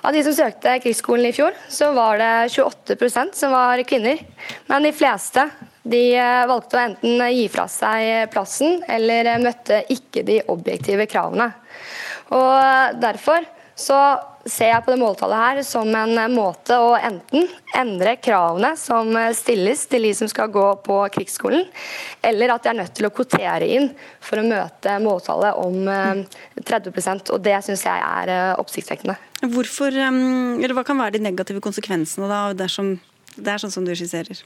[0.00, 4.22] Av de som søkte krigsskolen i fjor, så var det 28% som var kvinner.
[4.70, 5.44] Men de fleste
[5.82, 11.50] de eh, valgte å enten gi fra seg plassen, eller møtte ikke de objektive kravene.
[12.32, 13.44] Og Derfor
[13.80, 13.98] så
[14.48, 19.82] ser jeg på det måltallet her som en måte å enten endre kravene som stilles
[19.90, 21.66] til de som skal gå på krigsskolen,
[22.24, 23.90] eller at de er nødt til å kvotere inn
[24.24, 25.82] for å møte måltallet om
[26.56, 29.18] 30 eh, og Det syns jeg er eh, oppsiktsvekkende.
[29.50, 32.96] Hvorfor, eller Hva kan være de negative konsekvensene da, dersom
[33.36, 34.40] det er sånn som du skisserer?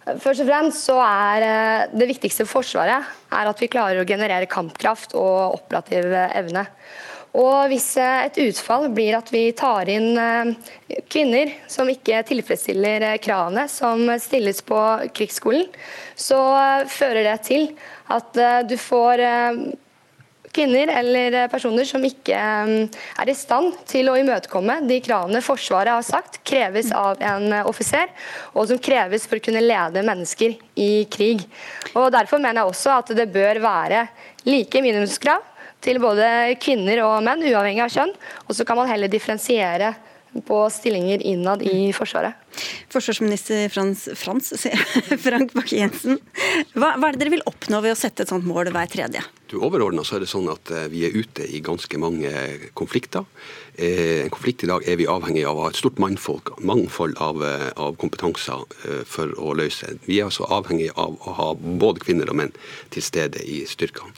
[0.00, 4.08] Først og fremst så er eh, Det viktigste for Forsvaret er at vi klarer å
[4.08, 6.66] generere kampkraft og operativ evne.
[7.38, 10.50] Og Hvis eh, et utfall blir at vi tar inn eh,
[11.10, 14.80] kvinner som ikke tilfredsstiller eh, kravene som stilles på
[15.14, 15.68] krigsskolen,
[16.18, 16.40] så
[16.90, 17.70] fører det til
[18.10, 18.34] at
[18.66, 19.22] du får
[20.50, 26.04] kvinner eller personer som ikke er i stand til å imøtekomme de kravene Forsvaret har
[26.04, 28.10] sagt kreves av en offiser,
[28.52, 31.46] og som kreves for å kunne lede mennesker i krig.
[31.94, 34.02] Og Derfor mener jeg også at det bør være
[34.50, 35.46] like minimumskrav
[35.84, 38.14] til både kvinner og menn, uavhengig av kjønn.
[38.46, 39.94] Og så kan man heller differensiere
[40.46, 42.38] på stillinger innad i Forsvaret.
[42.90, 44.52] Forsvarsminister Frans, Frans
[45.24, 46.20] Frank Bakke-Jensen,
[46.74, 49.24] hva, hva, er det dere vil oppnå ved å sette et sånt mål hver tredje?
[49.50, 52.30] Du, overordnet så er det sånn at eh, Vi er ute i ganske mange
[52.78, 53.26] konflikter.
[53.80, 57.16] Eh, en konflikt i dag er vi avhengig av å ha et stort mannfolk, mangfold
[57.22, 58.64] av, eh, av kompetanser
[59.06, 59.98] for å løse.
[60.06, 62.52] Vi er altså avhengig av å ha både kvinner og menn
[62.90, 64.12] til stede i styrkene.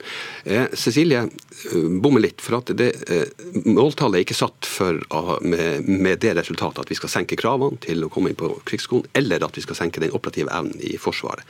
[0.75, 1.29] Cecilie
[2.01, 2.91] bommer litt, for at det,
[3.65, 4.99] måltallet er ikke satt for,
[5.41, 9.07] med, med, det resultatet at vi skal senke kravene til å komme inn på krigsskolen,
[9.15, 11.45] eller at vi skal senke den operative evnen i Forsvaret.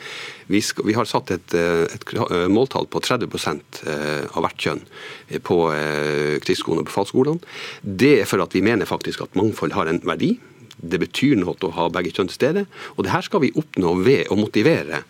[0.48, 2.14] Vi, skal, vi har satt et, et
[2.52, 3.32] måltall på 30
[3.94, 4.82] Eh, av hvert kjønn
[5.44, 7.52] på eh, krigsskolen og befalsskolene.
[8.04, 10.34] Det er for at vi mener faktisk at mangfold har en verdi.
[10.76, 12.66] Det betyr noe å ha begge kjønn til stede.
[12.98, 15.06] Og det her skal vi oppnå ved å motivere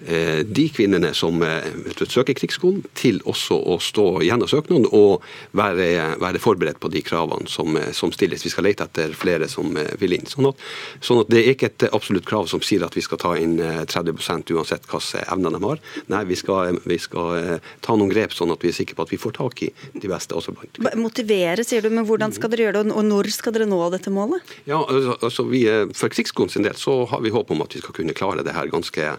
[0.00, 1.64] de kvinnene som eh,
[2.06, 5.24] søker krigsskolen, til også å stå gjennom søknaden og
[5.58, 8.44] være, være, forberedt på de kravene som, eh, som, stilles.
[8.46, 10.28] Vi skal lete etter flere som vil inn.
[10.30, 10.62] Sånn at,
[11.04, 13.58] sånn at, Det er ikke et absolutt krav som sier at vi skal ta inn
[13.58, 15.82] 30 uansett hvilke evner de har.
[16.14, 19.12] Nei, vi skal, vi skal, ta noen grep sånn at vi er sikre på at
[19.12, 20.34] vi får tak i de beste.
[20.34, 23.68] også blant Motivere, sier du, men hvordan skal dere gjøre det, og når skal dere
[23.68, 24.54] nå dette målet?
[24.68, 25.64] Ja, altså, altså vi,
[25.98, 28.54] For krigsskolen sin del så har vi håp om at vi skal kunne klare det
[28.56, 29.10] her ganske,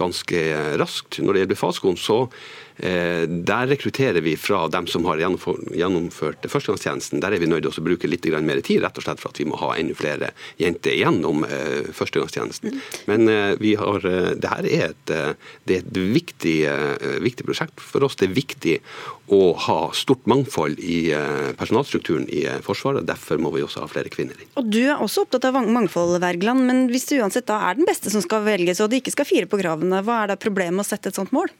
[0.00, 1.18] ganske ganske raskt.
[1.18, 2.28] Når det gjelder befalsskolen, så
[2.71, 7.20] Eh, der rekrutterer vi fra dem som har gjennomført førstegangstjenesten.
[7.22, 9.38] Der er vi nødt til å bruke litt mer tid, rett og slett for at
[9.38, 12.80] vi må ha enda flere jenter gjennom eh, førstegangstjenesten.
[13.06, 15.14] Men eh, vi har, det her er et,
[15.68, 16.56] det er et viktig,
[17.22, 18.18] viktig, prosjekt for oss.
[18.18, 18.76] Det er viktig
[19.32, 21.14] å ha stort mangfold i
[21.58, 23.06] personalstrukturen i Forsvaret.
[23.08, 24.50] Derfor må vi også ha flere kvinner inn.
[24.58, 27.88] Og Du er også opptatt av mangfold, Wergeland, men hvis du uansett da er den
[27.88, 30.78] beste som skal velges, og de ikke skal fire på kravene, hva er da problemet
[30.78, 31.52] med å sette et sånt mål?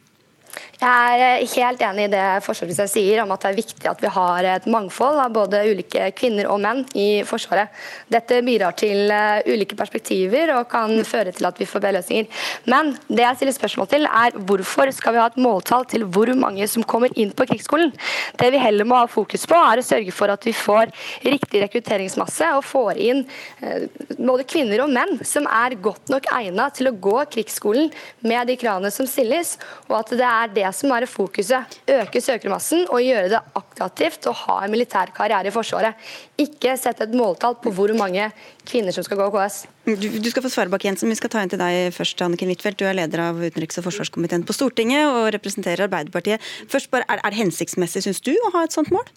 [0.83, 4.01] Jeg er eh, helt enig i det forsvarsministeren sier om at det er viktig at
[4.03, 7.71] vi har et mangfold av både ulike kvinner og menn i Forsvaret.
[8.11, 12.43] Dette bidrar til eh, ulike perspektiver og kan føre til at vi får bedre løsninger.
[12.73, 16.33] Men det jeg stiller spørsmål til er hvorfor skal vi ha et måltall til hvor
[16.35, 17.93] mange som kommer inn på krigsskolen?
[18.41, 20.91] Det vi heller må ha fokus på er å sørge for at vi får
[21.23, 23.23] riktig rekrutteringsmasse og får inn
[23.63, 23.87] eh,
[24.17, 27.91] både kvinner og menn som er godt nok egnet til å gå krigsskolen
[28.27, 29.55] med de kravene som stilles,
[29.87, 31.77] og at det er det som er fokuset.
[31.89, 35.99] Øke søkermassen og gjøre det attraktivt å ha en militær karriere i Forsvaret.
[36.41, 38.29] Ikke sette et måltall på hvor mange
[38.67, 39.63] kvinner som skal gå KS.
[39.87, 41.11] Du, du skal få svare bak, Jensen.
[41.11, 42.79] Vi skal ta inn til deg først, Anniken Huitfeldt.
[42.79, 46.43] Du er leder av utenriks- og forsvarskomiteen på Stortinget og representerer Arbeiderpartiet.
[46.71, 49.07] Først bare, Er, er det hensiktsmessig, syns du, å ha et sånt mål?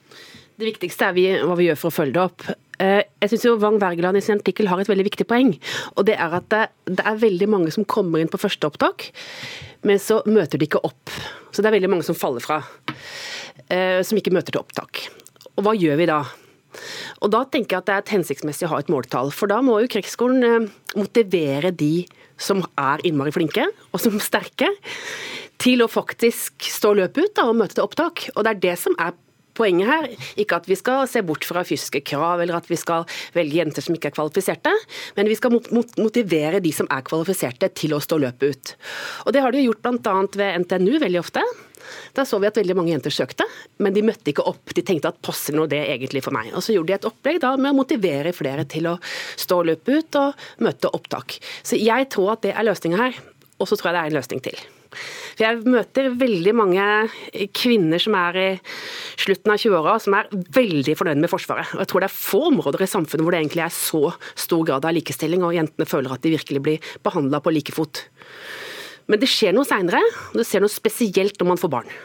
[0.57, 2.47] Det viktigste er vi, hva vi gjør for å følge det opp.
[2.81, 5.55] Eh, jeg synes jo Wang Wergeland i sin artikkel har et veldig viktig poeng.
[5.97, 9.11] og Det er at det, det er veldig mange som kommer inn på første opptak,
[9.87, 11.13] men så møter de ikke opp.
[11.55, 12.61] Så det er veldig mange som faller fra.
[13.73, 15.07] Eh, som ikke møter til opptak.
[15.57, 16.21] Og hva gjør vi da?
[17.25, 19.33] Og Da tenker jeg at det er et hensiktsmessig å ha et måltall.
[19.33, 24.27] For da må jo krigsskolen eh, motivere de som er innmari flinke og som er
[24.31, 24.73] sterke,
[25.57, 28.27] til å faktisk stå løpet ut da, og møte til opptak.
[28.35, 29.17] Og Det er det som er
[29.57, 30.09] poenget her.
[30.41, 33.85] Ikke at vi skal se bort fra fysiske krav, eller at vi skal velge jenter
[33.85, 34.73] som ikke er kvalifiserte,
[35.17, 38.75] men vi skal motivere de som er kvalifiserte til å stå løpet ut.
[39.27, 40.19] Og Det har de gjort bl.a.
[40.37, 41.45] ved NTNU veldig ofte.
[42.17, 43.47] Da så vi at veldig mange jenter søkte,
[43.83, 44.75] men de møtte ikke opp.
[44.75, 46.53] De tenkte at passer nå det egentlig for meg?
[46.57, 48.97] Og Så gjorde de et opplegg da med å motivere flere til å
[49.37, 51.39] stå løpet ut og møte opptak.
[51.63, 53.21] Så jeg tror at det er løsninga her,
[53.61, 54.67] og så tror jeg det er en løsning til.
[54.93, 56.87] For Jeg møter veldig mange
[57.57, 58.49] kvinner som er i
[59.21, 61.75] slutten av 20-åra, som er veldig fornøyd med Forsvaret.
[61.75, 64.03] Og Jeg tror det er få områder i samfunnet hvor det egentlig er så
[64.35, 68.05] stor grad av likestilling, og jentene føler at de virkelig blir behandla på like fot.
[69.07, 70.03] Men det skjer noe seinere.
[70.35, 71.97] Det skjer noe spesielt når man får barn.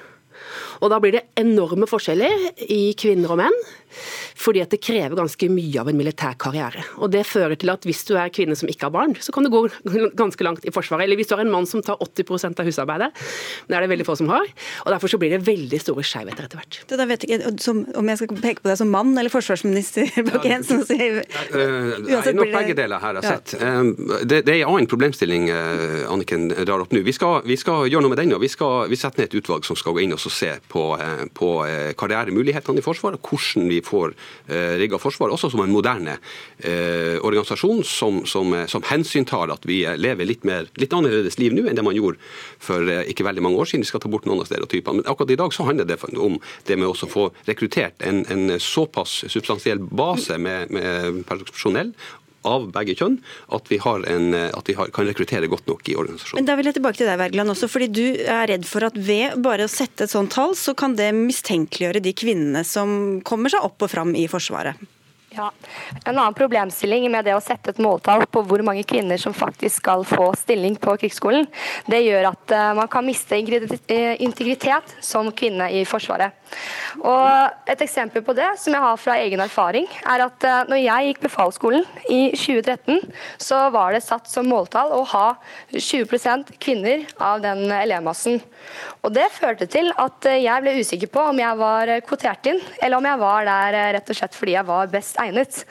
[0.81, 3.61] Og Da blir det enorme forskjeller i kvinner og menn
[4.41, 6.83] fordi at det krever ganske mye av en militær karriere.
[7.03, 9.45] Og Det fører til at hvis du er kvinne som ikke har barn, så kan
[9.45, 9.65] du gå
[10.21, 11.05] ganske langt i Forsvaret.
[11.05, 13.11] Eller hvis du har en mann som tar 80% av husarbeidet.
[13.67, 14.47] Det er det veldig få som har.
[14.85, 16.79] og Derfor så blir det veldig store skjevheter etter hvert.
[16.87, 19.33] Det da vet jeg ikke som, om jeg skal peke på deg som mann eller
[19.33, 20.49] forsvarsminister Bakken.
[20.51, 23.35] Ja, uansett blir det begge deler her har ja.
[23.35, 23.55] sett.
[23.61, 27.03] Um, det, det, er en annen problemstilling uh, Anniken drar opp nå.
[27.05, 28.35] Vi skal, vi skal, gjøre noe med den.
[28.37, 30.85] og Vi, skal, vi setter ned et utvalg som skal gå inn og se på,
[30.97, 31.51] uh, på
[31.99, 33.19] karrieremulighetene i Forsvaret.
[33.21, 34.13] hvordan vi får
[34.47, 36.17] eh, rigga Forsvaret, også som en moderne
[36.59, 41.55] eh, organisasjon som, som, eh, som, hensyntar at vi lever litt, mer, litt annerledes liv
[41.55, 42.19] nå enn det man gjorde
[42.61, 43.85] for eh, ikke veldig mange år siden.
[43.85, 45.01] Vi skal ta bort noen av stereotypene.
[45.01, 48.57] Men akkurat i dag så handler det om det med å få rekruttert en, en
[48.61, 51.93] såpass substansiell base med, med personell
[52.47, 53.19] av begge kjønn,
[53.55, 56.41] at vi, en, at vi har, kan rekruttere godt nok i organisasjonen.
[56.41, 58.97] Men Da vil jeg tilbake til deg, Wergeland, også, fordi Du er redd for at
[58.97, 63.53] ved bare å sette et sånt tall, så kan det mistenkeliggjøre de kvinnene som kommer
[63.53, 64.79] seg opp og fram i Forsvaret?
[65.33, 65.51] Ja,
[66.05, 69.77] En annen problemstilling med det å sette et måltall på hvor mange kvinner som faktisk
[69.79, 71.45] skal få stilling på krigsskolen,
[71.87, 76.35] det gjør at eh, man kan miste eh, integritet som kvinne i Forsvaret.
[76.99, 80.81] Og Et eksempel på det, som jeg har fra egen erfaring, er at eh, når
[80.81, 82.99] jeg gikk befalsskolen i 2013,
[83.39, 85.27] så var det satt som måltall å ha
[85.71, 88.41] 20% kvinner av den elevmassen.
[89.05, 92.99] Og Det førte til at jeg ble usikker på om jeg var kvotert inn, eller
[92.99, 95.63] om jeg var der rett og slett fordi jeg var best egnet.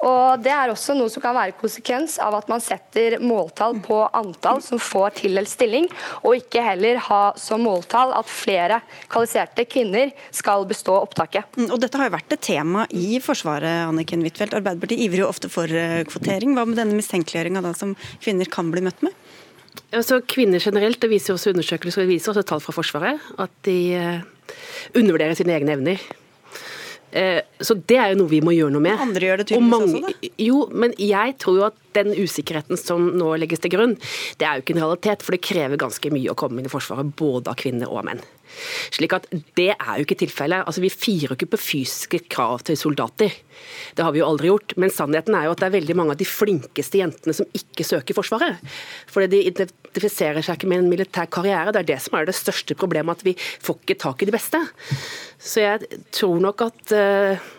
[0.00, 3.98] Og Det er også noe som kan være konsekvens av at man setter måltall på
[4.16, 5.88] antall som får tildelt stilling,
[6.24, 8.80] og ikke heller ha som måltall at flere
[9.12, 11.44] kvalifiserte kvinner skal bestå opptaket.
[11.58, 13.88] Mm, og Dette har jo vært et tema i Forsvaret.
[13.90, 14.56] Anniken Huitfeldt.
[14.56, 16.56] Arbeiderpartiet ivrer jo ofte for eh, kvotering.
[16.56, 19.16] Hva med denne mistenkeliggjøringa som kvinner kan bli møtt med?
[19.94, 23.78] Altså, kvinner generelt, det viser også undersøkelser det viser også tall fra Forsvaret, at de
[23.98, 24.24] eh,
[24.94, 26.02] undervurderer sine egne evner.
[27.12, 29.00] Eh, så det er jo noe vi må gjøre noe med.
[29.02, 30.30] Andre gjør det tydeligvis også, da.
[30.46, 33.96] Jo, men jeg tror jo at den usikkerheten som nå legges til grunn,
[34.40, 35.24] det er jo ikke en realitet.
[35.24, 38.22] For det krever ganske mye å komme inn i Forsvaret, både av kvinner og menn.
[38.90, 40.66] Slik at Det er jo ikke tilfellet.
[40.66, 43.34] Altså, vi firer ikke på fysiske krav til soldater.
[43.94, 44.74] Det har vi jo aldri gjort.
[44.80, 47.86] Men sannheten er jo at det er veldig mange av de flinkeste jentene som ikke
[47.86, 48.58] søker Forsvaret.
[49.10, 51.74] Fordi de identifiserer seg ikke med en militær karriere.
[51.74, 54.36] Det er det som er det største problemet, at vi får ikke tak i de
[54.36, 54.60] beste.
[55.38, 57.50] Så jeg tror nok at uh,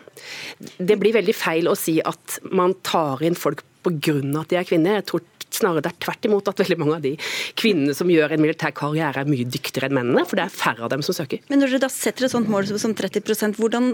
[0.78, 4.20] det blir veldig feil å si at man tar inn folk pga.
[4.42, 5.00] at de er kvinner.
[5.00, 7.14] Jeg tror Snarere det er tvert imot at veldig mange av de
[7.60, 10.86] kvinnene som gjør en militær karriere, er mye dyktigere enn mennene, for det er færre
[10.86, 11.42] av dem som søker.
[11.52, 13.90] Men når dere da setter et sånt mål som 30% hvordan,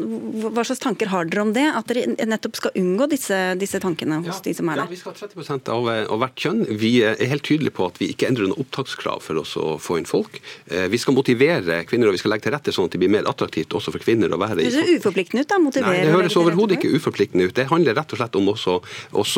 [0.47, 1.65] hva slags tanker har dere om det?
[1.77, 4.87] At dere nettopp skal unngå disse, disse tankene hos ja, de som er der?
[4.87, 6.63] Ja, Vi skal ha 30% av, av hvert kjønn.
[6.81, 9.99] Vi er helt tydelige på at vi ikke endrer noen opptakskrav for oss å få
[10.01, 10.39] inn folk.
[10.71, 13.13] Eh, vi skal motivere kvinner, og vi skal legge til rette sånn at det blir
[13.13, 15.59] mer attraktivt også for kvinner å være i Det høres uforpliktende ut, da?
[15.61, 17.55] Motivere Nei, det høres overhodet ikke uforpliktende ut.
[17.57, 18.77] Det handler rett og slett om også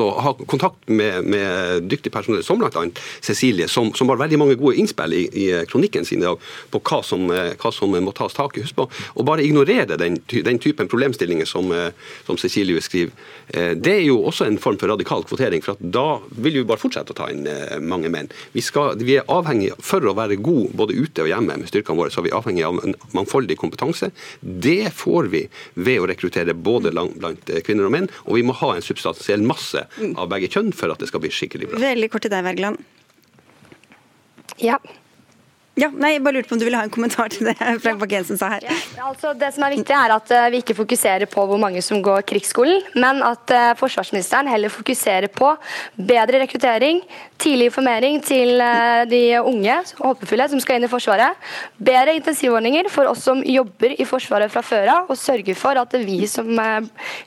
[0.05, 2.86] å ha kontakt med, med dyktige personell, som bl.a.
[3.22, 6.39] Cecilie, som, som, har veldig mange gode innspill i, i kronikken sin dag
[6.72, 8.63] på hva som, hva som, må tas tak i.
[8.65, 11.72] Husk på å bare ignorere den, den typen problemstillinger som,
[12.28, 13.13] som Cecilie skriver.
[13.50, 17.15] Det er jo også en form for radikal kvotering, for da vil vi bare fortsette
[17.15, 17.48] å ta inn
[17.89, 18.30] mange menn.
[18.54, 22.00] Vi, skal, vi er avhengig, For å være gode både ute og hjemme med styrkene
[22.00, 24.12] våre, så er vi avhengig av en mangfoldig kompetanse.
[24.41, 25.43] Det får vi
[25.76, 29.86] ved å rekruttere både blant kvinner og menn, og vi må ha en substansiell masse
[30.10, 31.82] av begge kjønn for at det skal bli skikkelig bra.
[31.99, 32.77] Veldig kort til deg, Wergeland.
[34.63, 34.77] Ja.
[35.79, 38.01] Ja, nei, jeg bare lurte på om du ville ha en kommentar til det Frank
[38.01, 38.65] Bakke-Jensen sa her.
[38.67, 38.75] Ja,
[39.08, 42.02] altså det som er viktig er at uh, vi ikke fokuserer på hvor mange som
[42.04, 45.54] går krigsskolen, men at uh, forsvarsministeren heller fokuserer på
[45.96, 47.00] bedre rekruttering,
[47.39, 51.37] tidlig informering til uh, de unge og håpefulle som skal inn i Forsvaret,
[51.77, 55.96] bedre intensivordninger for oss som jobber i Forsvaret fra før av, og sørge for at
[56.04, 56.50] vi som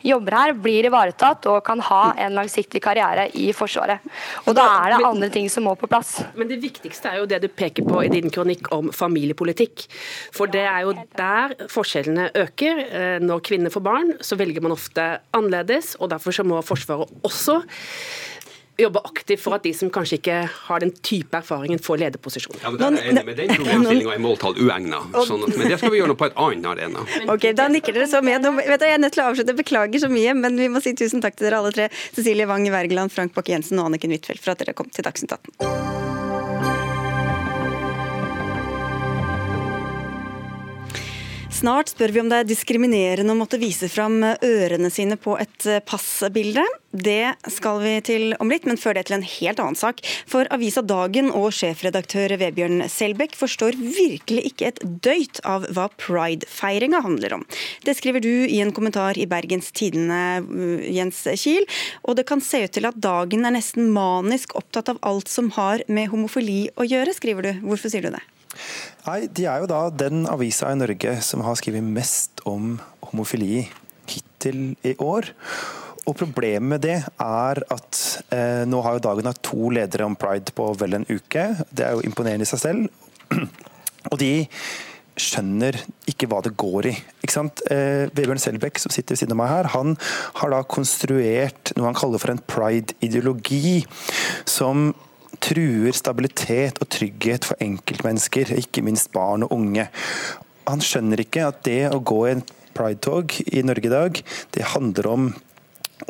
[0.04, 4.04] jobber her blir ivaretatt og kan ha en langsiktig karriere i Forsvaret.
[4.44, 6.18] Og da er det andre ting som må på plass.
[6.36, 9.86] Men det viktigste er jo det du peker på i din kronikk kronikk om familiepolitikk.
[10.34, 12.84] For det er jo der forskjellene øker.
[12.90, 17.10] Eh, når kvinner får barn, så velger man ofte annerledes, og derfor så må Forsvaret
[17.26, 17.62] også
[18.80, 22.62] jobbe aktivt for at de som kanskje ikke har den type erfaringen, får lederposisjoner.
[22.64, 25.92] Ja, men er jeg enig med Den problemstillinga er måltall uegna, sånn men det skal
[25.92, 27.06] vi gjøre noe på et annet arena.
[27.34, 28.42] Ok, Da nikker dere så med.
[28.44, 30.82] Nå, vet du, jeg er nødt til å avslutte, beklager så mye, men vi må
[30.84, 31.90] si tusen takk til dere alle tre.
[32.16, 35.91] Cecilie Wang Wergeland, Frank Bakke-Jensen og Anniken Huitfeldt for at dere kom til Dagsnytt 18.
[41.62, 45.66] Snart spør vi om det er diskriminerende å måtte vise fram ørene sine på et
[45.86, 46.64] passbilde.
[46.90, 50.02] Det skal vi til om litt, men før det til en helt annen sak.
[50.26, 57.04] For avisa Dagen og sjefredaktør Vebjørn Selbekk forstår virkelig ikke et døyt av hva pridefeiringa
[57.06, 57.46] handler om.
[57.86, 60.42] Det skriver du i en kommentar i Bergens Tidende,
[60.90, 61.70] Jens Kiel.
[62.02, 65.54] Og det kan se ut til at Dagen er nesten manisk opptatt av alt som
[65.54, 67.52] har med homofili å gjøre, skriver du.
[67.70, 68.26] Hvorfor sier du det?
[69.06, 72.76] Nei, De er jo da den avisa i Norge som har skrevet mest om
[73.10, 73.64] homofili
[74.10, 75.32] hittil i år.
[76.02, 77.98] Og Problemet med det er at
[78.34, 81.44] eh, nå har jo dagen hatt to ledere om pride på vel en uke.
[81.70, 82.88] Det er jo imponerende i seg selv.
[84.10, 84.32] Og de
[85.20, 85.76] skjønner
[86.08, 86.94] ikke hva det går i.
[87.22, 87.62] Ikke sant?
[87.70, 89.94] Eh, Vebjørn Selbekk, som sitter ved siden av meg her, han
[90.40, 93.84] har da konstruert noe han kaller for en pride-ideologi.
[94.48, 94.90] som
[95.42, 99.88] truer stabilitet og trygghet for enkeltmennesker, ikke minst barn og unge.
[100.68, 104.22] Han skjønner ikke at det å gå i en pridetog i Norge i dag,
[104.54, 105.26] det handler om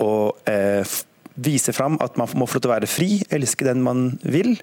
[0.00, 0.12] å
[0.48, 0.84] eh,
[1.42, 4.54] vise fram at man må få lov til å være fri, elske den man vil,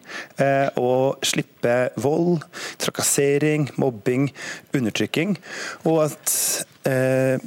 [0.41, 2.45] eh, og slippe vold,
[2.81, 4.29] trakassering, mobbing,
[4.77, 5.35] undertrykking.
[5.89, 6.35] Og at
[6.89, 7.41] eh,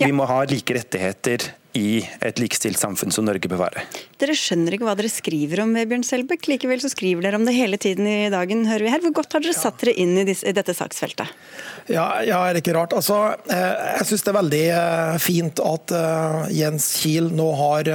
[0.00, 3.84] vi må ha like rettigheter i et likestilt samfunn som Norge bør være.
[4.20, 6.48] Dere skjønner ikke hva dere skriver om, Bjørn Selbekk.
[6.50, 9.02] Likevel så skriver dere om det hele tiden i dagen, hører vi her.
[9.04, 11.30] Hvor godt har dere satt dere inn i, disse, i dette saksfeltet?
[11.90, 12.92] Ja, ja, er det ikke rart.
[12.94, 13.16] Altså,
[13.50, 17.88] eh, jeg syns det er veldig eh, fint at eh, Jens Kiel nå har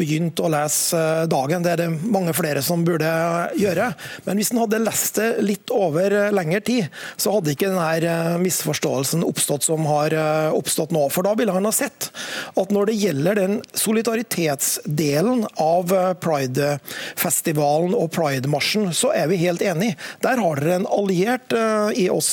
[0.00, 0.98] begynt å lese
[1.30, 1.62] Dagen.
[1.62, 3.10] Det er det mange flere som burde
[3.58, 3.92] gjøre.
[4.26, 6.88] Men hvis han hadde lest det litt over lengre tid,
[7.20, 10.16] så hadde ikke denne misforståelsen oppstått som har
[10.56, 11.06] oppstått nå.
[11.14, 12.10] For da ville han ha sett
[12.58, 19.98] at når det gjelder den solidaritetsdelen av Pride-festivalen og Pride-marsjen, så er vi helt enige.
[20.24, 21.54] Der har dere en alliert
[21.94, 22.32] i oss,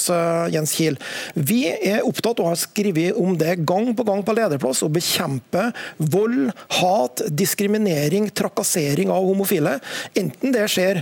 [0.53, 0.86] Jens Kiel.
[1.35, 5.67] Vi er opptatt og har skrevet om det gang på gang på lederplass, å bekjempe
[5.97, 9.77] vold, hat, diskriminering, trakassering av homofile.
[10.17, 11.01] Enten det skjer,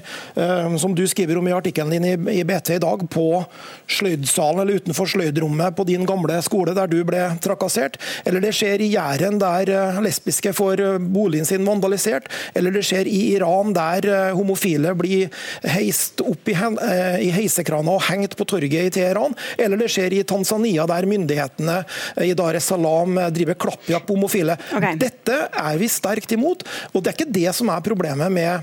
[0.82, 3.28] som du skriver om i artikkelen din i BT i dag, på
[3.92, 8.82] sløydsalen eller utenfor sløydrommet på din gamle skole der du ble trakassert, eller det skjer
[8.84, 13.74] i Jæren der eh, lesbiske får eh, boligen sin vandalisert, eller det skjer i Iran
[13.76, 15.32] der eh, homofile blir
[15.76, 16.56] heist opp i,
[17.36, 19.36] heisekrana og hengt på torget i Teheran,
[19.66, 21.78] eller det skjer i Tanzania der myndighetene
[22.26, 24.56] i Dar es Salaam driver klappjakt på homofile.
[24.72, 24.96] Okay.
[25.02, 26.60] Dette er vi sterkt imot,
[26.94, 28.54] og det er ikke det som er problemet med,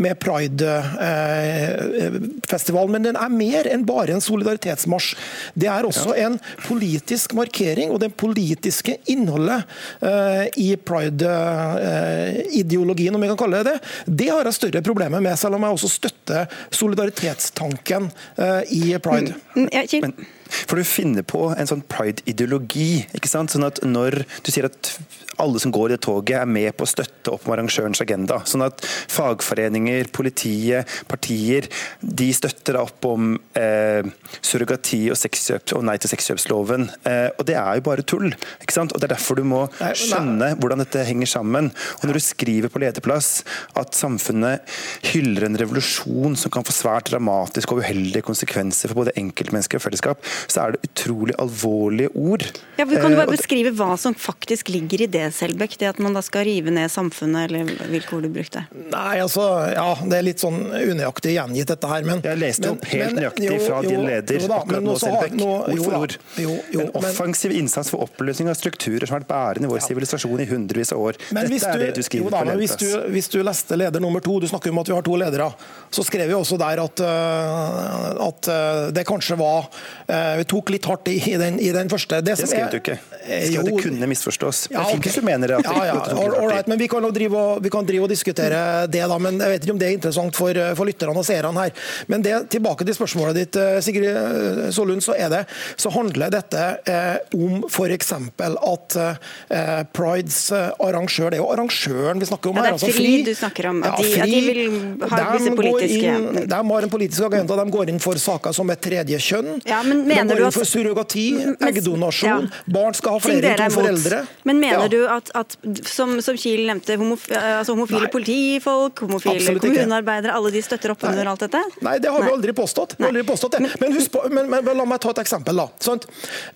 [0.00, 5.08] med Pride-festivalen, men den er mer enn bare en solidaritetsmarsj.
[5.54, 6.34] Det er også en
[6.66, 9.60] politisk markering, og det politiske innholdet
[10.00, 15.38] Eh, i pride-ideologien, om vi kan kalle det det, det har jeg større problemer med,
[15.38, 19.34] selv om jeg også støtter solidaritetstanken eh, i pride.
[19.54, 19.70] Mm, mm,
[20.02, 20.12] men,
[20.50, 23.06] For du finner på en sånn pride-ideologi.
[23.16, 23.54] ikke sant?
[23.54, 24.94] Sånn at når du sier at
[25.38, 28.40] alle som går i det toget er med på å støtte opp om arrangørens agenda.
[28.48, 31.68] Sånn at fagforeninger, politiet, partier
[32.00, 34.06] de støtter opp om eh,
[34.40, 36.88] surrogati og, sexkjøp, og nei til sexkjøpsloven.
[37.08, 38.28] Eh, og det er jo bare tull.
[38.60, 38.94] ikke sant?
[38.94, 41.70] Og Det er derfor du må skjønne hvordan dette henger sammen.
[42.00, 43.44] Og når du skriver på lederplass
[43.78, 44.66] at samfunnet
[45.12, 49.86] hyller en revolusjon som kan få svært dramatiske og uheldige konsekvenser for både enkeltmennesker og
[49.86, 52.44] fellesskap, så er det utrolig alvorlige ord.
[52.78, 55.90] Ja, for kan du bare eh, beskrive hva som faktisk ligger i det Selbekk, det
[55.92, 58.64] at man da skal rive ned samfunnet, eller hvilke ord du brukte?
[58.90, 62.06] Nei, altså, ja, Det er litt sånn unøyaktig gjengitt, dette her.
[62.06, 65.36] Men, jeg leste opp helt nøyaktig fra din leder jo, da, akkurat nå, Selbekk.
[65.40, 66.16] Ord for ord.
[66.40, 69.72] Jo, jo, en offensiv men, innsats for oppløsning av strukturer som har vært bærende i
[69.72, 70.46] vår sivilisasjon ja.
[70.46, 71.20] i hundrevis av år.
[71.34, 74.24] Men dette er det du skriver da, på hvis du, hvis du leste leder nummer
[74.24, 75.50] to, du snakker om at vi har to ledere,
[75.90, 80.70] så skrev vi også der at, uh, at uh, det kanskje var uh, Vi tok
[80.74, 82.20] litt hardt i, i, den, i den, første.
[82.22, 82.98] Det, det skrev du ikke.
[83.00, 84.66] Skrev at det kunne misforstås.
[84.72, 87.70] Ja, okay du mener at ja, ja, all right, men Vi kan drive og, vi
[87.70, 90.60] kan drive og diskutere det, da, men jeg vet ikke om det er interessant for,
[90.78, 91.74] for lytterne og seerne her.
[92.10, 95.42] Men det, tilbake til spørsmålet ditt, eh, Sigrid eh, Solund, så, er det,
[95.80, 98.12] så handler dette eh, om f.eks.
[98.14, 102.70] at eh, Prides arrangør Det er jo arrangøren vi snakker om her.
[102.70, 103.82] Ja, det er altså fri, du snakker om.
[103.84, 107.28] At, de, ja, fri, at de vil ha visse politiske inn, De har en politisk
[107.28, 107.58] agenda.
[107.60, 109.60] De går inn for saker som et tredje kjønn.
[109.68, 110.00] Ja, de
[110.32, 111.26] går inn for surrogati,
[111.70, 112.50] eggdonasjon.
[112.70, 114.22] Barn skal ha flere enn to foreldre.
[114.48, 115.56] Men mener du at, at
[115.88, 118.12] som, som, Kiel nevnte, homof altså homofile Nei.
[118.12, 121.62] politifolk, homofile kommunearbeidere, alle de støtter opp under alt dette?
[121.86, 122.96] Nei, det har vi aldri påstått.
[122.98, 123.70] Vi aldri påstått det.
[123.80, 125.60] Men, på, men, men, la meg ta et eksempel.
[125.60, 125.68] da.
[125.82, 126.02] Sånn,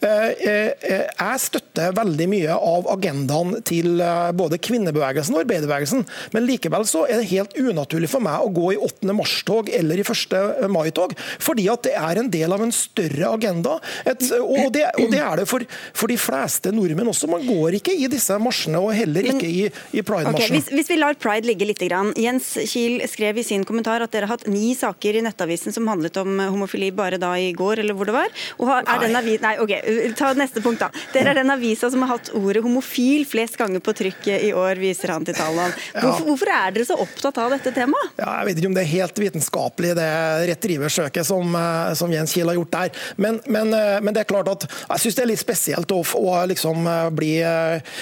[0.04, 4.00] jeg støtter veldig mye av agendaen til
[4.36, 8.74] både kvinnebevegelsen og arbeiderbevegelsen, men likevel så er det helt unaturlig for meg å gå
[8.74, 9.14] i 8.
[9.16, 10.68] mars-tog eller i 1.
[10.72, 13.78] mai-tog, fordi at det er en del av en større agenda.
[14.04, 15.64] Et, og, det, og, det, er det for,
[15.96, 17.30] for de fleste nordmenn også.
[17.30, 20.38] Man går ikke i disse marsjene og heller ikke i, i Pride-marsjen.
[20.38, 21.82] Okay, hvis, hvis, vi lar pride ligge litt.
[21.84, 22.12] Grann.
[22.16, 25.88] Jens Kiel skrev i sin kommentar at dere har hatt ni saker i Nettavisen som
[25.90, 28.30] handlet om homofili bare da i går, eller hvor det var.
[28.62, 28.86] Og er.
[29.04, 29.72] Den avis, nei, ok,
[30.16, 30.88] ta neste punkt, da.
[31.12, 34.80] Dere er den avisa som har hatt ordet homofil flest ganger på trykket i år,
[34.80, 35.74] viser han til tallene.
[35.98, 38.14] Hvorfor, hvorfor er dere så opptatt av dette temaet?
[38.20, 40.08] Ja, jeg vet ikke om det er helt vitenskapelig, det
[40.54, 43.04] retrieversøket som, eh, som Jens Kiel har gjort der.
[43.16, 46.00] Men, men, eh, men, det er klart at jeg syns det er litt spesielt å,
[46.00, 47.94] å liksom eh, bli eh,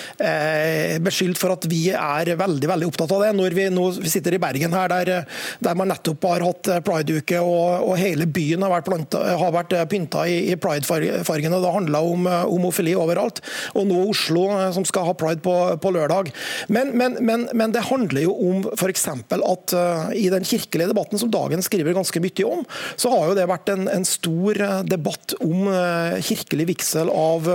[1.02, 3.30] beskyldt for at vi er veldig veldig opptatt av det.
[3.36, 5.28] Når vi nå sitter i Bergen her, der,
[5.62, 9.22] der man nettopp har hatt prideuke og, og hele byen har vært, planta,
[9.54, 11.60] vært pynta i, i pridefargene.
[11.62, 13.42] Det handla om uh, homofili overalt.
[13.78, 16.32] Og nå Oslo, uh, som skal ha pride på, på lørdag.
[16.72, 19.06] Men, men, men, men, det handler jo om f.eks.
[19.08, 22.64] at uh, i den kirkelige debatten, som Dagen skriver ganske mye om,
[23.00, 25.66] så har jo det vært en, en stor debatt om
[26.24, 27.48] kirkelig vigsel av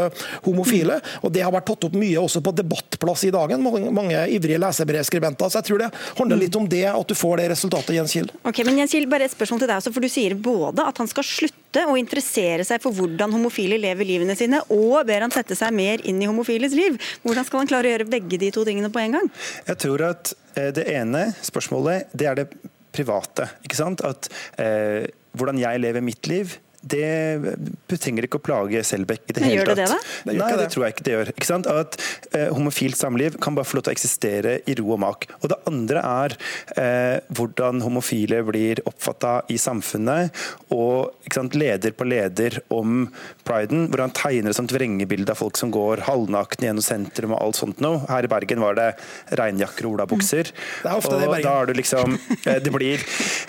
[0.45, 0.99] homofile.
[1.21, 3.63] Og det har vært tatt opp mye også på debattplass i dagen.
[3.63, 5.51] Mange, mange ivrige leserbrevskribenter.
[5.51, 8.31] Så jeg tror det handler litt om det, at du får det resultatet, Jens Kiel.
[8.47, 11.01] Ok, men Jens Kiel, bare et spørsmål til deg også, for Du sier både at
[11.01, 15.33] han skal slutte å interessere seg for hvordan homofile lever livene sine, og ber han
[15.33, 16.97] sette seg mer inn i homofiles liv.
[17.25, 19.29] Hvordan skal han klare å gjøre begge de to tingene på en gang?
[19.67, 22.49] Jeg tror at eh, det ene spørsmålet, det er det
[22.95, 23.51] private.
[23.67, 24.03] ikke sant?
[24.07, 24.29] At
[24.61, 25.05] eh,
[25.37, 26.55] Hvordan jeg lever mitt liv
[26.93, 29.67] det trenger ikke å plage Selbekk i det Men hele tatt.
[29.67, 30.29] Gjør det det, da?
[30.29, 31.31] Nei, det, det tror jeg ikke det gjør.
[31.33, 31.69] Ikke sant?
[31.71, 31.97] At
[32.31, 35.27] eh, Homofilt samliv kan bare få lov til å eksistere i ro og mak.
[35.41, 36.37] Og Det andre er
[36.79, 40.45] eh, hvordan homofile blir oppfatta i samfunnet.
[40.75, 43.07] Og sant, leder på leder om
[43.47, 47.41] priden, hvor han tegner et sånt vrengebilde av folk som går halvnakne gjennom sentrum og
[47.41, 48.03] alt sånt noe.
[48.09, 48.89] Her i Bergen var det
[49.37, 50.51] regnjakker og olabukser.
[50.51, 50.63] Mm.
[50.83, 51.47] Det er ofte og det i Bergen.
[51.47, 53.03] Da er du liksom eh, Det blir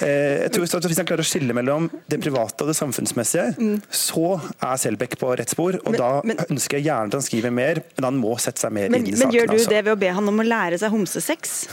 [0.04, 3.54] eh, jeg tror Hvis han klarer å skille mellom det private og det samfunnsmessige miljømessige,
[3.58, 3.82] mm.
[3.90, 5.78] så er Selbekk på rett spor.
[5.84, 8.60] og men, Da men, ønsker jeg gjerne at han skriver mer, men han må sette
[8.60, 9.28] seg mer men, inn i saken.
[9.28, 9.70] Men gjør du altså.
[9.70, 11.68] det ved å be han om å lære seg homsesex?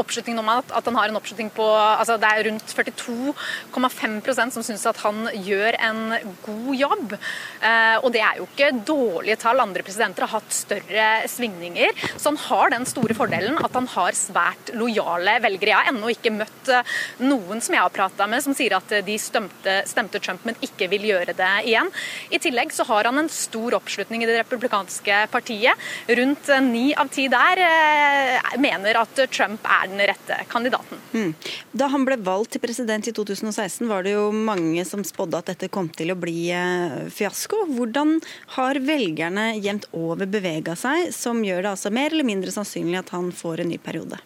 [0.00, 4.64] oppslutningen om at, at han har en oppslutning på altså Det er rundt 42,5% som
[4.64, 6.00] syns at han gjør en
[6.46, 7.12] god jobb.
[7.60, 9.60] Eh, og det er jo ikke dårlige tall.
[9.60, 11.92] Andre presidenter har hatt større svingninger.
[12.16, 15.74] Så han har den store fordelen at han har svært lojale velgere.
[15.74, 18.96] Jeg har ennå ikke møtt eh, noen som jeg har prata med som sier at
[19.04, 21.90] de stemte, stemte Trump, men ikke vil gjøre det igjen.
[22.30, 25.78] I tillegg så har han en stor oppslutning i det republikanske partiet.
[26.08, 31.00] Rundt ni av ti der eh, mener at Trump er den rette kandidaten.
[31.12, 31.34] Mm.
[31.72, 35.52] Da han ble valgt til president i 2016, var det jo mange som spådde at
[35.52, 37.64] dette kom til å bli eh, fiasko.
[37.72, 38.18] Hvordan
[38.56, 43.14] har velgerne jevnt over bevega seg, som gjør det altså mer eller mindre sannsynlig at
[43.16, 44.20] han får en ny periode?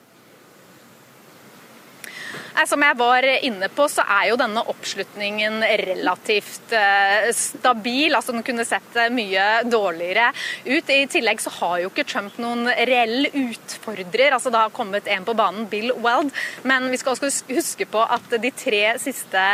[2.64, 8.14] Som jeg var inne på, så er jo denne oppslutningen relativt eh, stabil.
[8.16, 10.30] altså Den kunne sett eh, mye dårligere
[10.64, 10.88] ut.
[10.88, 14.32] I tillegg så har jo ikke Trump noen reell utfordrer.
[14.32, 16.32] altså Det har kommet en på banen, Bill Weld.
[16.64, 19.44] Men vi skal også huske på at de tre siste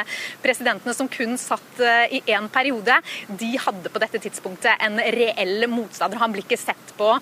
[0.45, 5.67] presidentene som kun satt eh, i én periode, de hadde på dette tidspunktet en reell
[5.73, 6.23] motstander.
[6.23, 7.17] Han blir ikke sett på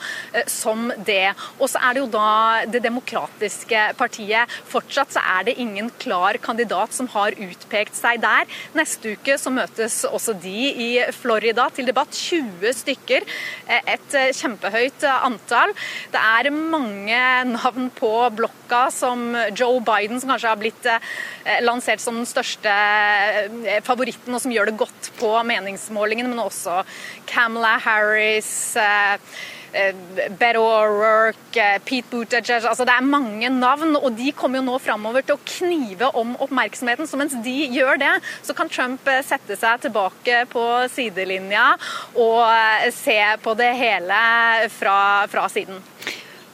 [0.51, 1.33] som det.
[1.57, 2.29] Og så er det jo da
[2.69, 4.51] Det demokratiske partiet.
[4.69, 8.49] Fortsatt så er det ingen ingen klar kandidat som har utpekt seg der.
[8.77, 12.11] Neste uke så møtes også de i Florida til debatt.
[12.11, 13.25] 20 stykker.
[13.71, 15.73] Et kjempehøyt antall.
[16.13, 17.21] Det er mange
[17.53, 22.73] navn på blokka, som Joe Biden, som kanskje har blitt eh, lansert som den største
[22.73, 26.83] eh, favoritten, og som gjør det godt på meningsmålingene, men også
[27.31, 28.53] Camela Harris.
[29.73, 29.95] Eh,
[30.39, 34.79] Beto O'Rourke, eh, Pete Buttigieg altså Det er mange navn, og de kommer jo nå
[34.83, 37.07] framover til å knive om oppmerksomheten.
[37.07, 38.13] Så mens de gjør det,
[38.43, 41.73] så kan Trump eh, sette seg tilbake på sidelinja
[42.19, 44.21] og se på det hele
[44.75, 44.99] fra,
[45.31, 45.79] fra siden.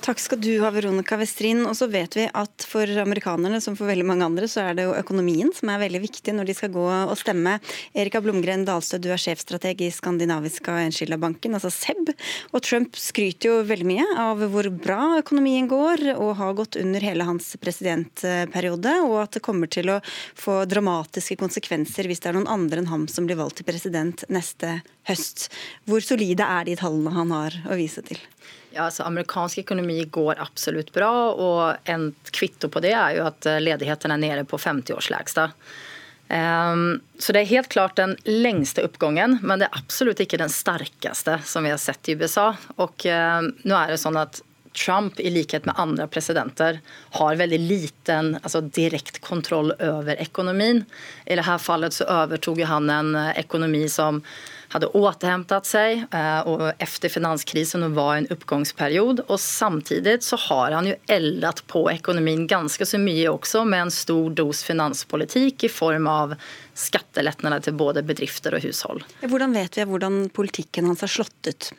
[0.06, 1.64] Takk skal du ha, Veronica Westrin.
[1.66, 4.84] Og så vet vi at for amerikanerne, som for veldig mange andre, så er det
[4.86, 7.56] jo økonomien som er veldig viktig når de skal gå og stemme.
[7.90, 12.12] Erika Blomgren Dalstø, du er sjefstrateg i Skandinaviska Enskilda-banken, altså SEB.
[12.54, 17.02] Og Trump skryter jo veldig mye av hvor bra økonomien går, og har gått under
[17.02, 19.98] hele hans presidentperiode, og at det kommer til å
[20.38, 24.22] få dramatiske konsekvenser hvis det er noen andre enn ham som blir valgt til president
[24.30, 25.48] neste høst.
[25.90, 28.22] Hvor solide er de tallene han har å vise til?
[28.76, 33.48] Ja, altså, amerikansk økonomi går absolutt bra, og en kvitto på det er jo at
[33.48, 35.50] eh, ledigheten er nede på 50-årslägsta.
[36.26, 36.88] Um, ehm,
[37.22, 41.38] så det er helt klart den lengste oppgangen, men det er absolutt ikke den sterkeste
[41.46, 42.50] som vi har sett i USA.
[42.82, 44.42] Og uh, nå er det sånn at
[44.76, 46.80] Trump, i likhet med andre presidenter,
[47.10, 50.82] har veldig liten altså direkte kontroll over økonomien.
[51.24, 54.20] I dette fallet så overtok han en økonomi eh, som
[54.68, 56.04] hadde återhämtat seg
[56.44, 59.20] och og efter finanskrisen var en uppgångsperiod.
[59.28, 63.94] Og samtidig så har han jo eldat på ekonomin ganske så mye også med en
[63.94, 66.36] stor dos finanspolitikk i form av
[66.74, 69.04] skattelättnader til både bedrifter og hushold.
[69.20, 71.72] Hvordan vet vi hvordan politikken hans har slått ut?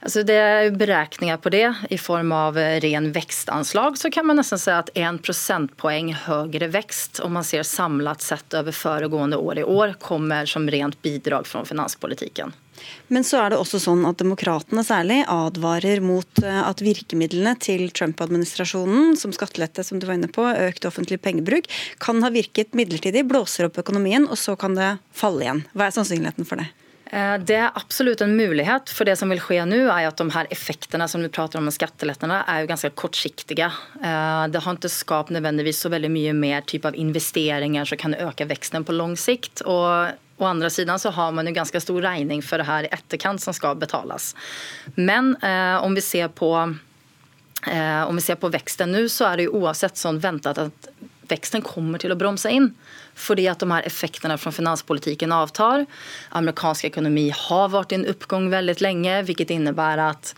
[0.00, 4.60] Alltså det er beräkningar på det i form av ren vekstanslag så kan man nesten
[4.62, 9.66] si at 1 prosentpoeng høyere vekst om man ser samlet sett over foregående år i
[9.66, 12.54] år kommer som rent bidrag fra finanspolitikken.
[13.10, 17.88] Men så er det også sånn at demokratene særlig advarer mot eh, at virkemidlene til
[17.90, 21.66] Trump-administrasjonen, som skattelette, som du var inne på, økt offentlig pengebruk,
[21.98, 25.64] kan ha virket midlertidig, blåser opp økonomien, og så kan det falle igjen.
[25.74, 26.70] Hva er sannsynligheten for det?
[27.10, 28.90] Eh, det er absolutt en mulighet.
[28.92, 31.68] For det som vil skje nå, er at de her effektene som du prater om
[31.68, 33.70] med skattelettene, er jo ganske kortsiktige.
[34.02, 38.16] Eh, det har ikke skapt nødvendigvis så veldig mye mer type av investeringer som kan
[38.18, 39.64] øke veksten på lang sikt.
[39.64, 42.92] Og på andre siden så har man jo ganske stor regning for det her i
[42.94, 44.34] etterkant som skal betales.
[44.94, 46.52] Men eh, om vi ser på
[47.66, 50.92] eh, om vi ser på veksten nå, så er det jo uansett sånn ventet at
[51.28, 52.70] veksten kommer til å bremse inn.
[53.18, 55.84] Fordi at de her effektene fra finanspolitikken avtar.
[56.38, 60.34] Amerikansk økonomi har vært i en oppgang veldig lenge, hvilket innebærer at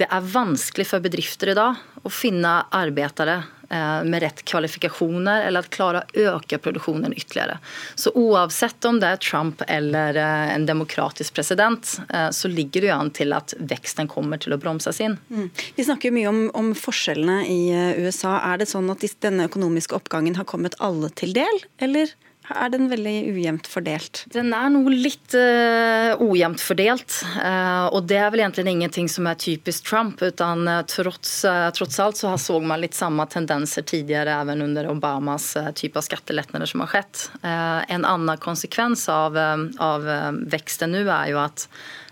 [0.00, 5.72] det er vanskelig for bedrifter i dag å finne arbeidere med rett kvalifikasjoner, eller å
[5.72, 7.58] klare å øke produksjonen ytterligere.
[7.94, 11.92] Så uansett om det er Trump eller eh, en demokratisk president,
[12.34, 15.16] så ligger det jo an til at veksten kommer til å bremses inn.
[15.30, 15.48] Mm.
[15.76, 17.60] Vi snakker mye om, om, forskjellene i
[18.02, 18.36] USA.
[18.52, 22.12] Er det sånn at denne økonomiske oppgangen har kommet alle til del, eller?
[22.50, 24.22] Er den veldig ujevnt fordelt?
[24.32, 27.20] Den er noe litt uh, ujevnt fordelt.
[27.36, 30.22] Uh, og det er vel egentlig ingenting som er typisk Trump.
[30.22, 34.90] utan uh, trots, uh, trots, alt så så man litt samme tendenser tidligere, even under
[34.90, 37.20] Obamas type av skattelettelser som har skjedd.
[37.42, 39.36] en annen konsekvens av,
[39.78, 40.06] av
[40.50, 41.66] veksten nå er jo at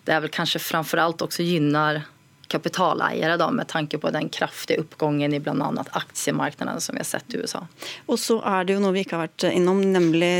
[0.04, 2.02] det er vel kanskje framfor alt også gynner
[2.48, 5.68] kapitaleiere, da, med tanke på den kraftige oppgangen i bl.a.
[6.00, 7.64] aksjemarkedene som vi har sett i USA.
[8.06, 10.32] Og så er det jo noe vi ikke har vært innom, nemlig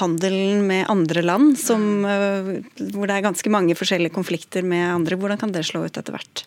[0.00, 2.54] handelen med andre land, som, eh,
[2.94, 5.18] hvor det er ganske mange forskjellige konflikter med andre.
[5.18, 6.46] Hvordan kan det slå ut etter hvert?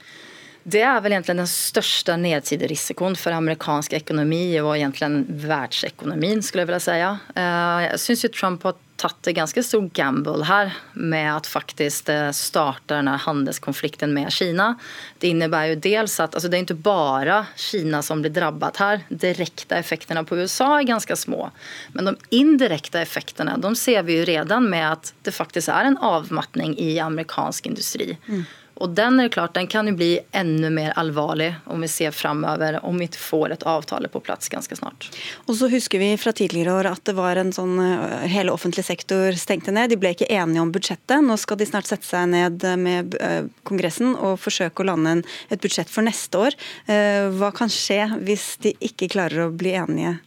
[0.69, 6.69] Det er vel egentlig den største nedsiderisikoen for amerikansk økonomi og egentlig verdensøkonomien, skulle jeg
[6.69, 6.97] ville si.
[6.99, 12.99] Jeg jeg syns Trump har tatt en ganske stor gamble her med at faktisk starter
[12.99, 14.73] denne handelskonflikten med Kina.
[15.19, 19.03] Det innebærer jo dels at altså det er ikke bare Kina som blir drabbet her.
[19.09, 21.49] Direkte effektene på USA er ganske små.
[21.95, 25.99] Men de indirekte effektene de ser vi jo redan med at det faktisk er en
[26.03, 28.15] avmatning i amerikansk industri.
[28.27, 28.43] Mm.
[28.79, 32.79] Og den er klart, den kan jo bli enda mer alvorlig om vi ser framover,
[32.85, 35.09] om vi ikke får et avtale på plass ganske snart.
[35.47, 38.85] Og så husker vi fra tidligere år at det var en sånn eh, hele offentlig
[38.87, 39.91] sektor stengte ned.
[39.91, 41.19] De ble ikke enige om budsjettet.
[41.25, 45.19] Nå skal de snart sette seg ned med eh, Kongressen og forsøke å lande
[45.49, 46.57] et budsjett for neste år.
[46.87, 50.17] Eh, hva kan skje hvis de ikke klarer å bli enige?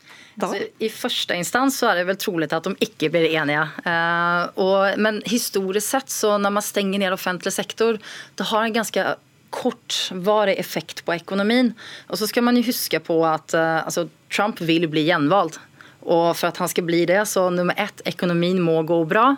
[0.41, 3.67] Altså, I første instans så er det vel trolig at de ikke blir enige.
[3.85, 8.01] Uh, og, men historisk sett, så når man stenger ned offentlig sektor,
[8.39, 9.05] det har en ganske
[9.53, 11.75] kortvarig effekt på økonomien.
[12.09, 15.61] Og så skal man jo huske på at uh, altså, Trump vil bli gjenvalgt.
[16.03, 19.29] Og for at han skal bli det, så nummer ett, økonomien må gå bra.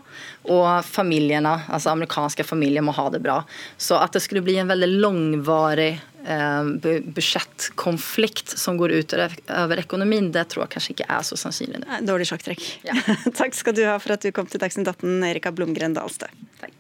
[0.48, 3.42] Og familiene, altså amerikanske familier må ha det bra.
[3.76, 5.92] Så at det skulle bli en veldig langvarig
[6.24, 11.84] budsjettkonflikt som går ut over økonomien, det tror jeg kanskje ikke er så sannsynlig.
[12.08, 12.62] Dårlig sjakktrekk.
[12.88, 12.96] Ja.
[13.40, 16.30] Takk skal du ha for at du kom til Dagsnytt 18, Erika Blomgren Dalstø.
[16.62, 16.72] Takk.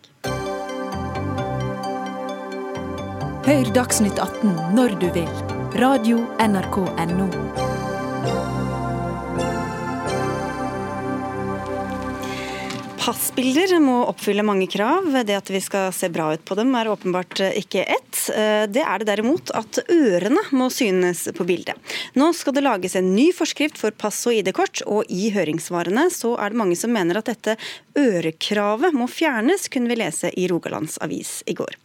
[3.44, 5.28] Hør Dagsnytt 18 når du vil.
[5.76, 7.73] Radio NRK Radio.nrk.no.
[13.04, 15.10] Passbilder må oppfylle mange krav.
[15.28, 18.20] Det at vi skal se bra ut på dem er åpenbart ikke ett.
[18.72, 21.76] Det er det derimot at ørene må synes på bildet.
[22.16, 26.32] Nå skal det lages en ny forskrift for pass og ID-kort, og i høringssvarene så
[26.40, 27.58] er det mange som mener at dette
[27.94, 31.76] ørekravet må fjernes, kunne vi lese i Rogalands Avis i går.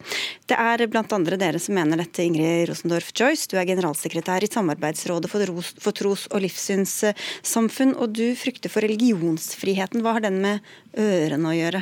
[0.48, 3.52] Det er blant andre dere som mener dette, Ingrid Rosendorf Joyce.
[3.52, 10.00] Du er generalsekretær i Samarbeidsrådet for tros- og livssynssamfunn, og du frykter for religionsfriheten.
[10.06, 10.64] Hva har den med
[10.96, 11.09] ørene
[11.50, 11.82] å gjøre?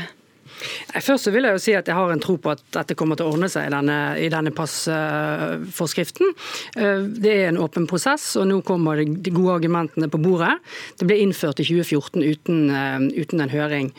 [0.57, 3.17] Først så vil jeg jo si at jeg har en tro på at dette kommer
[3.17, 6.31] til å ordne seg i denne, i denne passforskriften.
[6.79, 10.55] Eh, det er en åpen prosess, og nå kommer de gode argumentene på bordet.
[10.97, 13.91] Det ble innført i 2014 uten, eh, uten en høring.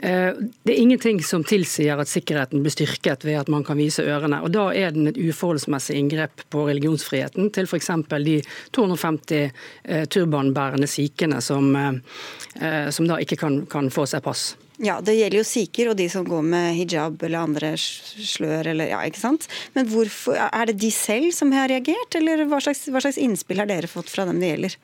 [0.00, 0.32] Eh,
[0.66, 4.42] det er ingenting som tilsier at sikkerheten blir styrket ved at man kan vise ørene.
[4.42, 7.90] og Da er den et uforholdsmessig inngrep på religionsfriheten til f.eks.
[8.26, 8.42] de
[8.72, 9.50] 250
[10.10, 11.72] turbanbærende sikhene som,
[12.90, 14.56] som da ikke kan, kan få seg pass.
[14.82, 18.66] Ja, Det gjelder jo sikher og de som går med hijab eller andre slør.
[18.72, 19.48] Eller, ja, ikke sant?
[19.74, 23.58] Men hvorfor, Er det de selv som har reagert, eller hva slags, hva slags innspill
[23.62, 24.76] har dere fått fra dem det gjelder?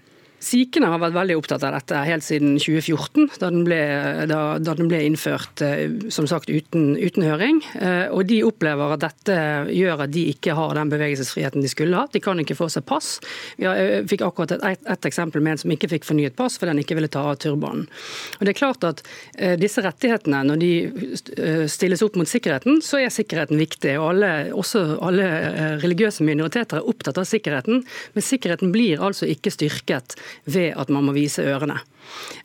[0.42, 3.78] Sikene har vært veldig opptatt av dette helt siden 2014, da den ble,
[4.26, 7.60] da, da den ble innført eh, som sagt uten, uten, høring.
[7.78, 9.36] Eh, og De opplever at dette
[9.70, 12.08] gjør at de ikke har den bevegelsesfriheten de skulle ha.
[12.10, 13.14] De kan ikke få seg pass.
[13.60, 16.72] Vi eh, fikk akkurat et, et, eksempel med en som ikke fikk fornyet pass fordi
[16.72, 17.86] den ikke ville ta av turbanen.
[18.40, 19.04] Og det er klart at
[19.58, 23.94] Disse rettighetene, når de stilles opp mot sikkerheten, så er sikkerheten viktig.
[23.98, 25.26] og alle, Også alle
[25.82, 27.82] religiøse minoriteter er opptatt av sikkerheten,
[28.14, 31.80] men sikkerheten blir altså ikke styrket ved at man må vise ørene.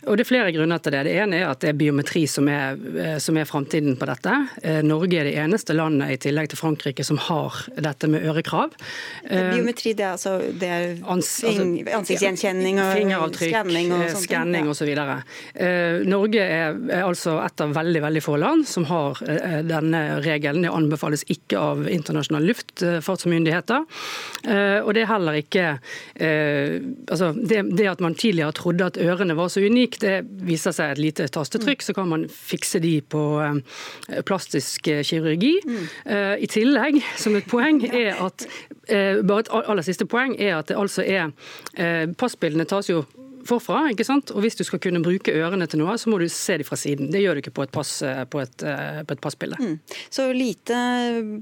[0.07, 1.03] Og Det er flere grunner til det.
[1.07, 4.35] Det ene er at det er biometri som er, eh, som er framtiden på dette.
[4.63, 8.75] Eh, Norge er det eneste landet i tillegg til Frankrike som har dette med ørekrav.
[9.25, 11.51] Eh, biometri det er, altså, det er altså,
[11.97, 14.23] ansiktsgjenkjenning og fingeravtrykk, skanning og sånt?
[14.27, 14.93] Skanning osv.
[14.97, 15.19] Ja.
[16.07, 19.19] Norge er, er altså et av veldig veldig få land som har
[19.67, 20.63] denne regelen.
[20.63, 23.83] Det anbefales ikke av internasjonale luftfartsmyndigheter.
[24.85, 25.65] Og det er heller ikke
[26.15, 30.15] altså, det, det at man tidligere trodde at ørene var så unike, det
[30.47, 33.23] viser seg et lite tastetrykk, så kan man fikse de på
[34.27, 35.53] plastisk kirurgi.
[35.65, 35.85] Mm.
[36.41, 38.47] I tillegg, som et poeng, er at
[38.87, 41.31] bare et aller siste poeng er at det altså er
[42.17, 43.03] Passbildene tas jo
[43.49, 43.85] forfra.
[43.91, 44.31] ikke sant?
[44.35, 46.77] Og Hvis du skal kunne bruke ørene til noe, så må du se dem fra
[46.79, 47.11] siden.
[47.13, 49.57] Det gjør du ikke på et, pass, eh, på et, eh, på et passbilde.
[49.59, 49.75] Mm.
[50.13, 50.77] Så lite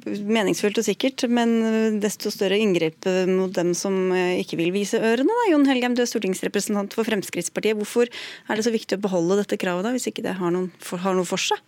[0.05, 5.29] meningsfullt og sikkert, men desto større inngrep mot dem som eh, ikke vil vise ørene.
[5.29, 5.51] Da.
[5.51, 7.77] Jon Helgheim, du er stortingsrepresentant for Fremskrittspartiet.
[7.79, 10.71] Hvorfor er det så viktig å beholde dette kravet, da, hvis ikke det har, noen,
[11.03, 11.61] har noe for seg?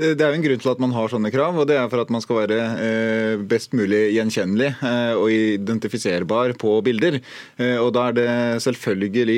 [0.00, 1.88] Eh, det er jo en grunn til at man har sånne krav, og det er
[1.92, 7.20] for at man skal være eh, best mulig gjenkjennelig eh, og identifiserbar på bilder.
[7.80, 8.28] Og Da er det
[8.64, 9.36] selvfølgelig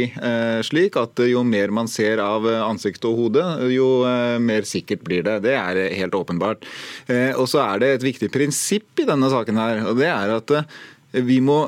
[0.67, 3.89] slik at jo mer man ser av ansiktet og hodet, jo
[4.43, 5.39] mer sikkert blir det.
[5.47, 6.67] Det er helt åpenbart.
[7.41, 10.55] Og så er det et viktig prinsipp i denne saken her, og det er at
[11.27, 11.65] vi må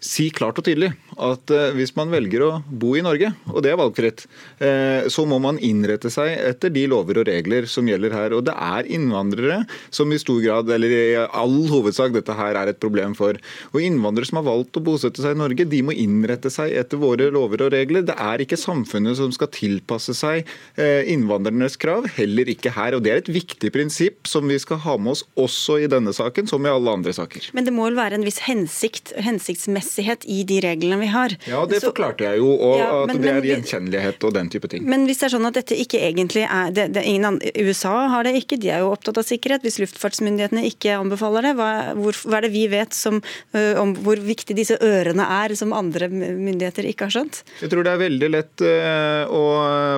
[0.00, 3.72] si klart og tydelig at eh, hvis man velger å bo i Norge, og det
[3.72, 4.26] er valgfritt,
[4.62, 8.36] eh, så må man innrette seg etter de lover og regler som gjelder her.
[8.36, 9.62] Og det er innvandrere
[9.94, 13.38] som i stor grad, eller i all hovedsak, dette her er et problem for.
[13.74, 17.00] Og innvandrere som har valgt å bosette seg i Norge, de må innrette seg etter
[17.00, 18.06] våre lover og regler.
[18.06, 20.44] Det er ikke samfunnet som skal tilpasse seg
[20.76, 22.96] eh, innvandrernes krav, heller ikke her.
[22.96, 26.14] Og det er et viktig prinsipp som vi skal ha med oss også i denne
[26.16, 27.50] saken, som i alle andre saker.
[27.56, 31.34] Men det må vel være en viss hensikt, hensiktsmessighet i de reglene vi har.
[31.48, 34.50] Ja, det så, forklarte jeg jo, og ja, men, at det er gjenkjennelighet og den
[34.52, 34.86] type ting.
[34.88, 38.26] Men hvis det er sånn at dette ikke egentlig er det, det, ingen, USA har
[38.26, 39.64] det ikke, de er jo opptatt av sikkerhet.
[39.66, 43.20] Hvis luftfartsmyndighetene ikke anbefaler det, hva, hvor, hva er det vi vet som,
[43.56, 47.42] uh, om hvor viktig disse ørene er, som andre myndigheter ikke har skjønt?
[47.62, 49.44] Jeg tror det er veldig lett uh, å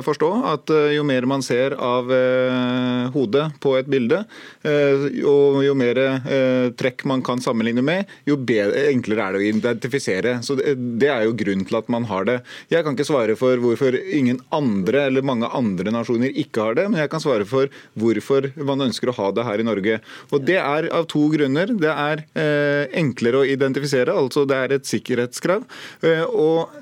[0.06, 2.10] forstå at uh, jo mer man ser av
[3.12, 4.18] hodet på et bilde,
[4.64, 5.98] og jo mer
[6.78, 10.34] trekk man kan sammenligne med, jo bedre, enklere er det å identifisere.
[10.44, 12.38] Så det, det er jo grunnen til at man har det.
[12.72, 16.88] Jeg kan ikke svare for hvorfor ingen andre eller mange andre nasjoner ikke har det,
[16.90, 20.00] men jeg kan svare for hvorfor man ønsker å ha det her i Norge.
[20.30, 21.70] Og Det er av to grunner.
[21.82, 25.64] Det er eh, enklere å identifisere, altså det er et sikkerhetskrav.
[26.04, 26.72] Eh, og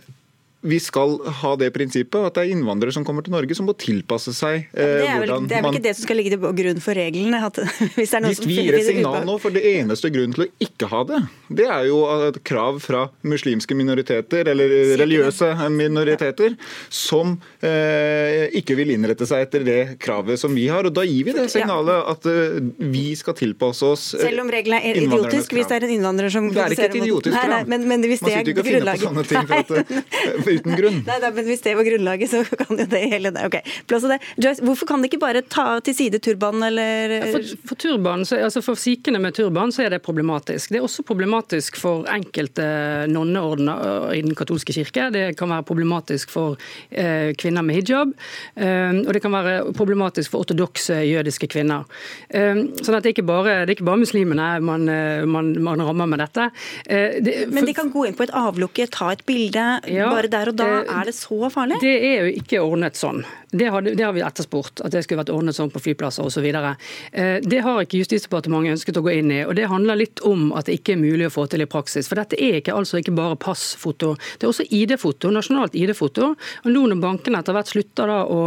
[0.61, 3.73] vi skal ha det prinsippet at det er innvandrere som kommer til Norge som må
[3.81, 6.57] tilpasse seg eh, det, er vel, det er vel ikke det som skal ligge til
[6.61, 7.41] grunn for reglene?
[7.49, 7.61] At,
[7.97, 11.01] hvis, hvis vi gir et signal nå, for det eneste grunnen til å ikke ha
[11.09, 11.21] det,
[11.61, 16.57] det er jo et krav fra muslimske minoriteter eller religiøse minoriteter
[16.93, 20.85] som eh, ikke vil innrette seg etter det kravet som vi har.
[20.85, 22.61] og Da gir vi det signalet at uh,
[22.93, 26.33] vi skal tilpasse oss uh, Selv om reglene er idiotisk, hvis det er en innvandrer
[26.33, 27.69] som Det er ikke et idiotisk krav.
[27.71, 31.01] Men, men hvis det er grunnlaget uten grunn.
[31.07, 33.47] Nei, nei, men Hvis det var grunnlaget, så kan jo det hele det.
[33.49, 33.59] Ok,
[33.91, 34.21] plass det.
[34.41, 38.41] Joyce, hvorfor kan de ikke bare ta til side turbanen, eller For, for turban, så,
[38.47, 40.73] altså for sikene med turban så er det problematisk.
[40.73, 42.67] Det er også problematisk for enkelte
[43.11, 45.09] nonneordener i den katolske kirke.
[45.15, 46.59] Det kan være problematisk for
[46.91, 48.15] eh, kvinner med hijab.
[48.57, 51.87] Eh, og det kan være problematisk for ortodokse jødiske kvinner.
[52.29, 55.53] Eh, sånn at det er ikke bare, det er ikke bare muslimene man, eh, man,
[55.63, 56.49] man rammer med dette.
[56.87, 59.67] Eh, det, for, Men de kan gå inn på et avlukke, ta et bilde.
[59.91, 61.79] Ja, bare der der og da, er det så farlig?
[61.83, 63.25] Det er jo ikke ordnet sånn.
[63.53, 66.47] Det har, det har vi etterspurt, at det skulle vært ordnet sånn på flyplasser osv.
[66.47, 69.41] Eh, det har ikke Justisdepartementet ønsket å gå inn i.
[69.45, 72.09] og Det handler litt om at det ikke er mulig å få til i praksis.
[72.09, 76.31] For dette er ikke, altså ikke bare passfoto, det er også ID-foto, nasjonalt ID-foto.
[76.65, 78.41] Og nå når bankene etter hvert slutter da å,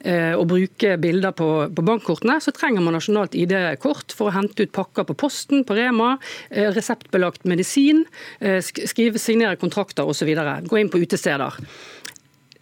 [0.00, 4.66] eh, å bruke bilder på, på, bankkortene, så trenger man nasjonalt ID-kort for å hente
[4.66, 6.16] ut pakker på Posten, på Rema,
[6.50, 8.04] reseptbelagt medisin,
[8.62, 10.30] skrive, signere kontrakter osv.
[10.66, 11.95] Gå inn på utesteder steder.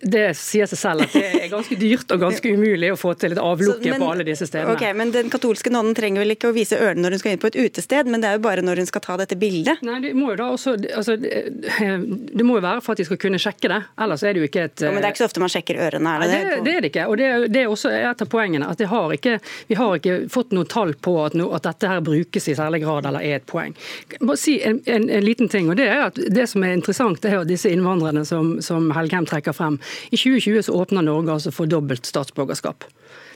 [0.05, 3.35] Det sier seg selv at det er ganske dyrt og ganske umulig å få til
[3.35, 4.77] et avlukke på alle disse stedene.
[4.77, 7.43] Ok, Men den katolske nonnen trenger vel ikke å vise ørene når hun skal inn
[7.43, 9.83] på et utested, men det er jo bare når hun skal ta dette bildet?
[9.87, 13.21] Nei, det må jo da også altså, Det må jo være for at de skal
[13.21, 15.29] kunne sjekke det, ellers er det jo ikke et ja, Men det er ikke så
[15.31, 16.15] ofte man sjekker ørene?
[16.15, 17.07] Er det, det, det er det ikke.
[17.11, 18.69] Og det, det, er også et av poengene.
[18.71, 19.39] at har ikke,
[19.69, 22.83] Vi har ikke fått noe tall på at, no, at, dette her brukes i særlig
[22.85, 23.75] grad eller er et poeng.
[24.21, 25.71] Bare si en, en, en, liten ting.
[25.71, 28.91] og Det er at det som er interessant, det er at disse innvandrerne som, som
[28.95, 29.79] Helgheim trekker frem.
[30.11, 32.87] I 2020 så åpner Norge altså for dobbelt statsborgerskap.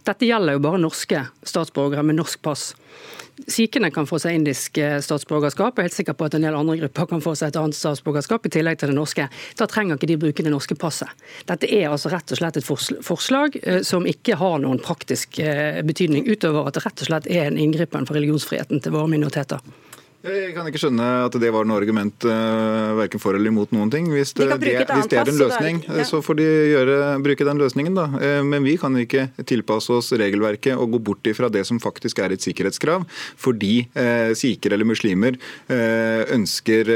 [0.06, 2.70] Dette gjelder jo bare norske statsborgere med norsk pass.
[3.46, 6.46] Sikhene kan få seg indisk eh, statsborgerskap, og jeg er helt sikker på at en
[6.46, 9.28] del andre grupper kan få seg et annet statsborgerskap i tillegg til det norske.
[9.60, 11.12] Da trenger ikke de bruke det norske passet.
[11.46, 15.78] Dette er altså rett og slett et forslag eh, som ikke har noen praktisk eh,
[15.86, 19.62] betydning, utover at det rett og slett er en inngripen for religionsfriheten til våre minoriteter.
[20.18, 23.86] Jeg kan ikke skjønne at det var noe argument uh, verken for eller imot noen
[23.92, 24.08] ting.
[24.10, 26.06] Hvis det, det, hvis det er en løsning, er, ja.
[26.08, 28.06] så får de gjøre, bruke den løsningen, da.
[28.18, 32.18] Uh, men vi kan ikke tilpasse oss regelverket og gå bort ifra det som faktisk
[32.24, 33.06] er et sikkerhetskrav,
[33.38, 35.38] fordi uh, sikher eller muslimer
[36.34, 36.90] ønsker,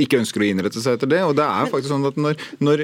[0.00, 1.20] ikke ønsker å innrette seg etter det.
[1.28, 2.34] Og det er faktisk sånn at når,
[2.64, 2.78] når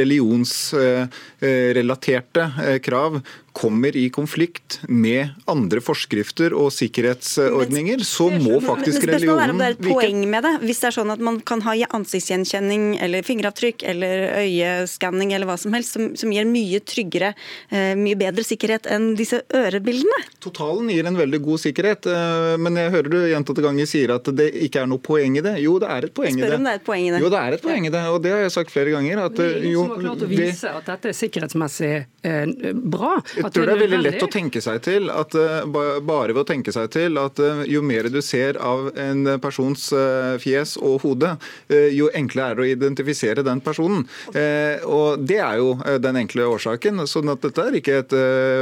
[0.00, 2.42] religionsrelaterte
[2.84, 3.20] krav
[3.52, 9.58] kommer i konflikt med andre forskrifter og sikkerhetsordninger, så må faktisk religionen vike.
[9.60, 10.52] Det er et poeng med det.
[10.64, 15.56] Hvis det er sånn at man kan ha ansiktsgjenkjenning eller fingeravtrykk eller øyeskanning eller hva
[15.60, 17.32] som helst, som, som gir mye tryggere,
[17.70, 20.20] eh, mye bedre sikkerhet enn disse ørebildene.
[20.44, 24.30] Totalen gir en veldig god sikkerhet, eh, men jeg hører du gjentatte ganger sier at
[24.36, 25.56] det ikke er noe poeng i det.
[25.64, 26.48] Jo, det er et poeng i det.
[26.48, 27.22] Spør om det er et poeng i det.
[27.24, 29.24] Jo, det er et poeng i det, og det har jeg sagt flere ganger.
[29.26, 33.16] At, det er ingen som har klart å vise at dette er sikkerhetsmessig eh, bra.
[33.40, 36.46] Jeg tror det er veldig lett å tenke seg til at eh, bare ved å
[36.48, 41.00] tenke seg til at eh, jo mer du ser av en persons eh, fjes og
[41.04, 41.32] hode,
[41.70, 44.02] jo enklere er det å identifisere den personen.
[44.30, 47.04] Og Det er jo den enkle årsaken.
[47.06, 48.14] sånn at dette er ikke et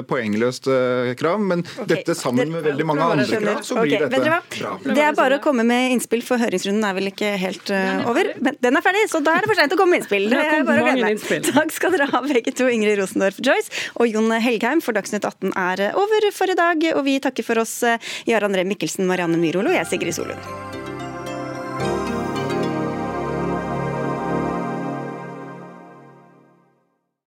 [0.09, 0.69] poengløst
[1.21, 1.89] krav, men okay.
[1.93, 4.11] dette sammen med veldig mange andre krav, så blir okay.
[4.13, 4.73] dette bra.
[4.85, 8.33] Det er bare å komme med innspill, for høringsrunden er vel ikke helt over.
[8.45, 10.29] Men den er ferdig, så da er det for seint å komme med innspill.
[10.33, 11.43] Det er bare å glemme.
[11.53, 15.53] Takk skal dere ha begge to, Ingrid Rosendorf Joyce og Jon Helgheim for Dagsnytt 18
[15.57, 16.89] er over for i dag.
[16.95, 17.99] Og vi takker for oss, eh,
[18.29, 20.68] Jarand Ree Mikkelsen, Marianne Myrhol og jeg, Sigrid Solund.